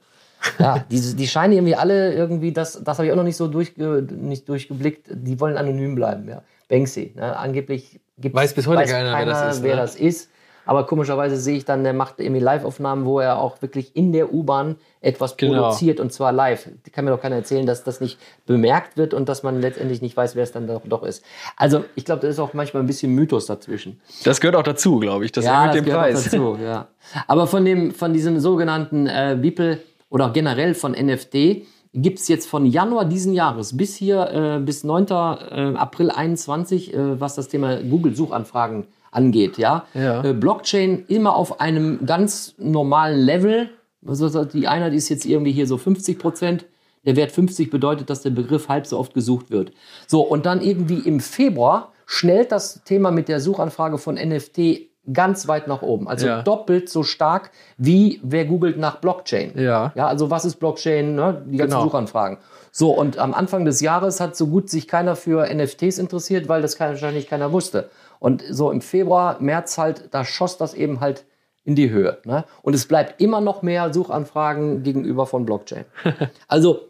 [0.60, 3.48] Ja, diese, die scheinen irgendwie alle irgendwie, das, das habe ich auch noch nicht so
[3.48, 6.42] durchge, nicht durchgeblickt, die wollen anonym bleiben, ja.
[6.68, 7.36] Banksy, ne?
[7.36, 9.80] angeblich gibt Weiß bis heute keiner, wer das ist, wer ne?
[9.82, 10.30] das ist.
[10.66, 14.34] Aber komischerweise sehe ich dann, der macht irgendwie Live-Aufnahmen, wo er auch wirklich in der
[14.34, 15.62] U-Bahn etwas Genau.
[15.62, 16.68] produziert und zwar live.
[16.92, 20.14] Kann mir doch keiner erzählen, dass das nicht bemerkt wird und dass man letztendlich nicht
[20.14, 21.24] weiß, wer es dann doch, doch ist.
[21.56, 23.98] Also ich glaube, da ist auch manchmal ein bisschen Mythos dazwischen.
[24.24, 25.32] Das gehört auch dazu, glaube ich.
[25.32, 26.24] Das erhöht den gehört auch Preis.
[26.24, 26.88] dazu, ja.
[27.26, 29.78] Aber von dem, von diesem sogenannten äh, Beeple
[30.10, 31.62] oder generell von NFT
[32.02, 35.06] gibt es jetzt von Januar diesen Jahres bis hier, äh, bis 9.
[35.06, 39.86] Äh, April 21, äh, was das Thema Google-Suchanfragen angeht, ja.
[39.94, 40.24] Ja.
[40.24, 43.70] Äh, Blockchain immer auf einem ganz normalen Level.
[44.06, 46.66] Also die Einheit ist jetzt irgendwie hier so 50 Prozent.
[47.04, 49.72] Der Wert 50 bedeutet, dass der Begriff halb so oft gesucht wird.
[50.06, 55.48] So, und dann irgendwie im Februar schnellt das Thema mit der Suchanfrage von NFT ganz
[55.48, 56.08] weit nach oben.
[56.08, 56.42] Also Ja.
[56.42, 59.52] doppelt so stark, wie wer googelt nach Blockchain.
[59.58, 59.92] Ja.
[59.94, 61.14] Ja, also was ist Blockchain?
[61.14, 61.42] Ne?
[61.46, 61.84] Die ganzen Genau.
[61.84, 62.38] Suchanfragen.
[62.72, 66.62] So, und am Anfang des Jahres hat so gut sich keiner für NFTs interessiert, weil
[66.62, 67.90] das keiner- wahrscheinlich keiner wusste.
[68.20, 71.24] Und so im Februar, März halt, da schoss das eben halt
[71.64, 72.18] in die Höhe.
[72.24, 72.44] Ne?
[72.62, 75.84] Und es bleibt immer noch mehr Suchanfragen gegenüber von Blockchain.
[76.48, 76.80] Also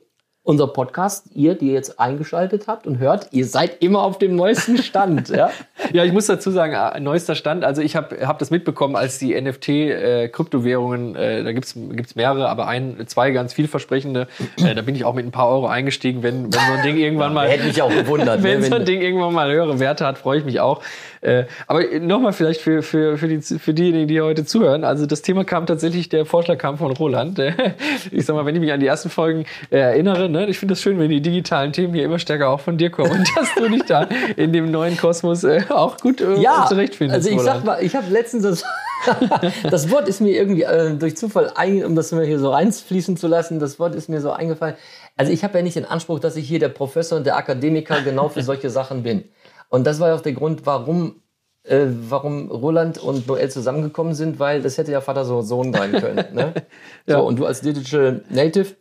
[0.48, 4.78] unser Podcast, ihr, die jetzt eingeschaltet habt und hört, ihr seid immer auf dem neuesten
[4.78, 5.28] Stand.
[5.28, 5.50] ja?
[5.92, 7.64] Ja, ich muss dazu sagen, äh, neuester Stand.
[7.64, 12.66] Also ich habe hab das mitbekommen, als die NFT-Kryptowährungen, äh, da gibt's gibt's mehrere, aber
[12.66, 14.26] ein, zwei ganz vielversprechende.
[14.56, 16.96] Äh, da bin ich auch mit ein paar Euro eingestiegen, wenn, wenn so ein Ding
[16.96, 17.48] irgendwann mal.
[17.48, 18.42] Hätte mich auch gewundert.
[18.42, 20.82] wenn ne, so ein Ding irgendwann mal höhere Werte hat, freue ich mich auch.
[21.20, 24.84] Äh, aber nochmal vielleicht für, für, für, die, für diejenigen, die heute zuhören.
[24.84, 27.38] Also das Thema kam tatsächlich, der Vorschlag kam von Roland.
[28.10, 30.72] Ich sag mal, wenn ich mich an die ersten Folgen äh, erinnere, ne, ich finde
[30.72, 33.54] das schön, wenn die digitalen Themen hier immer stärker auch von dir kommen und dass
[33.54, 37.14] du dich da in dem neuen Kosmos äh, auch gut äh, ja, zurechtfindest.
[37.14, 37.56] also ich Roland.
[37.58, 38.64] sag mal, ich habe letztens das,
[39.70, 43.16] das Wort ist mir irgendwie äh, durch Zufall, ein, um das mal hier so reinfließen
[43.16, 44.74] zu lassen, das Wort ist mir so eingefallen.
[45.16, 48.00] Also ich habe ja nicht den Anspruch, dass ich hier der Professor und der Akademiker
[48.02, 49.24] genau für solche Sachen bin.
[49.68, 51.22] Und das war ja auch der Grund, warum,
[51.64, 55.92] äh, warum Roland und Noel zusammengekommen sind, weil das hätte ja Vater so Sohn sein
[55.92, 56.34] können.
[56.34, 56.54] Ne?
[57.06, 57.18] ja.
[57.18, 58.76] So, und du als Digital Native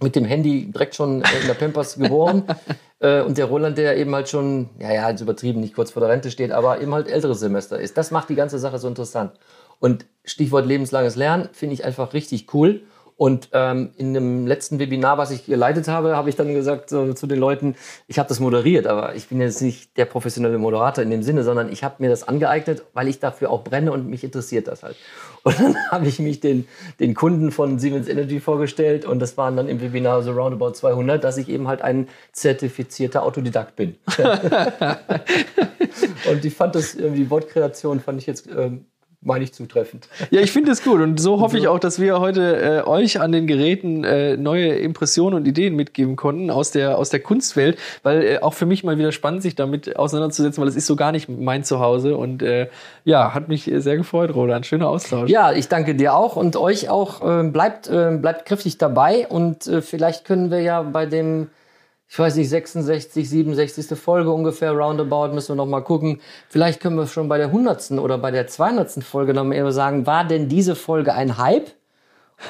[0.00, 2.44] mit dem Handy direkt schon in der Pampers geboren.
[3.00, 6.00] äh, und der Roland, der eben halt schon, ja, ja, jetzt übertrieben, nicht kurz vor
[6.00, 7.96] der Rente steht, aber eben halt älteres Semester ist.
[7.96, 9.32] Das macht die ganze Sache so interessant.
[9.78, 12.82] Und Stichwort lebenslanges Lernen finde ich einfach richtig cool.
[13.18, 17.14] Und ähm, in dem letzten Webinar, was ich geleitet habe, habe ich dann gesagt so,
[17.14, 17.74] zu den Leuten,
[18.08, 21.42] ich habe das moderiert, aber ich bin jetzt nicht der professionelle Moderator in dem Sinne,
[21.42, 24.82] sondern ich habe mir das angeeignet, weil ich dafür auch brenne und mich interessiert das
[24.82, 24.96] halt.
[25.46, 26.66] Und dann habe ich mich den,
[26.98, 31.22] den Kunden von Siemens Energy vorgestellt und das waren dann im Webinar so roundabout 200,
[31.22, 33.94] dass ich eben halt ein zertifizierter Autodidakt bin.
[36.28, 38.86] und ich fand das, die Wortkreation fand ich jetzt ähm,
[39.26, 40.08] meine ich zutreffend.
[40.30, 43.20] Ja, ich finde es gut und so hoffe ich auch, dass wir heute äh, euch
[43.20, 47.78] an den Geräten äh, neue Impressionen und Ideen mitgeben konnten aus der aus der Kunstwelt,
[48.02, 50.96] weil äh, auch für mich mal wieder spannend sich damit auseinanderzusetzen, weil es ist so
[50.96, 52.68] gar nicht mein Zuhause und äh,
[53.04, 54.64] ja, hat mich sehr gefreut, Roland.
[54.64, 55.28] Schöner Austausch.
[55.28, 57.22] Ja, ich danke dir auch und euch auch.
[57.22, 61.48] Äh, bleibt äh, bleibt kräftig dabei und äh, vielleicht können wir ja bei dem
[62.08, 63.98] ich weiß nicht, 66, 67.
[63.98, 66.20] Folge ungefähr, roundabout, müssen wir noch mal gucken.
[66.48, 67.92] Vielleicht können wir schon bei der 100.
[67.92, 69.02] oder bei der 200.
[69.02, 71.70] Folge noch mal sagen, war denn diese Folge ein Hype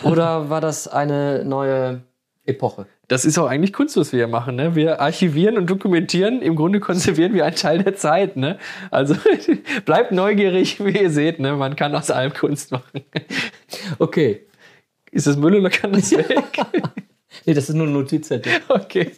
[0.03, 2.03] oder war das eine neue
[2.45, 2.87] Epoche?
[3.09, 4.57] Das ist auch eigentlich Kunst, was wir hier machen.
[4.57, 4.75] Ne?
[4.75, 8.37] Wir archivieren und dokumentieren, im Grunde konservieren wir einen Teil der Zeit.
[8.37, 8.59] Ne?
[8.91, 9.17] Also
[9.85, 11.39] bleibt neugierig, wie ihr seht.
[11.39, 11.55] Ne?
[11.55, 13.05] Man kann aus allem Kunst machen.
[13.99, 14.47] Okay.
[15.13, 16.45] Ist das Müll oder kann das weg?
[17.45, 18.53] Nee, das ist nur ein Notizzettel.
[18.69, 19.13] Okay.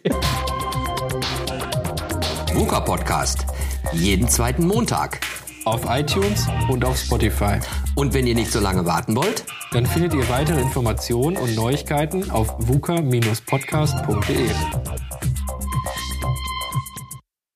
[2.55, 3.47] VUCA Podcast.
[3.93, 5.21] Jeden zweiten Montag.
[5.65, 7.61] Auf iTunes und auf Spotify.
[7.95, 12.31] Und wenn ihr nicht so lange warten wollt, dann findet ihr weitere Informationen und Neuigkeiten
[12.31, 14.49] auf vuca-podcast.de.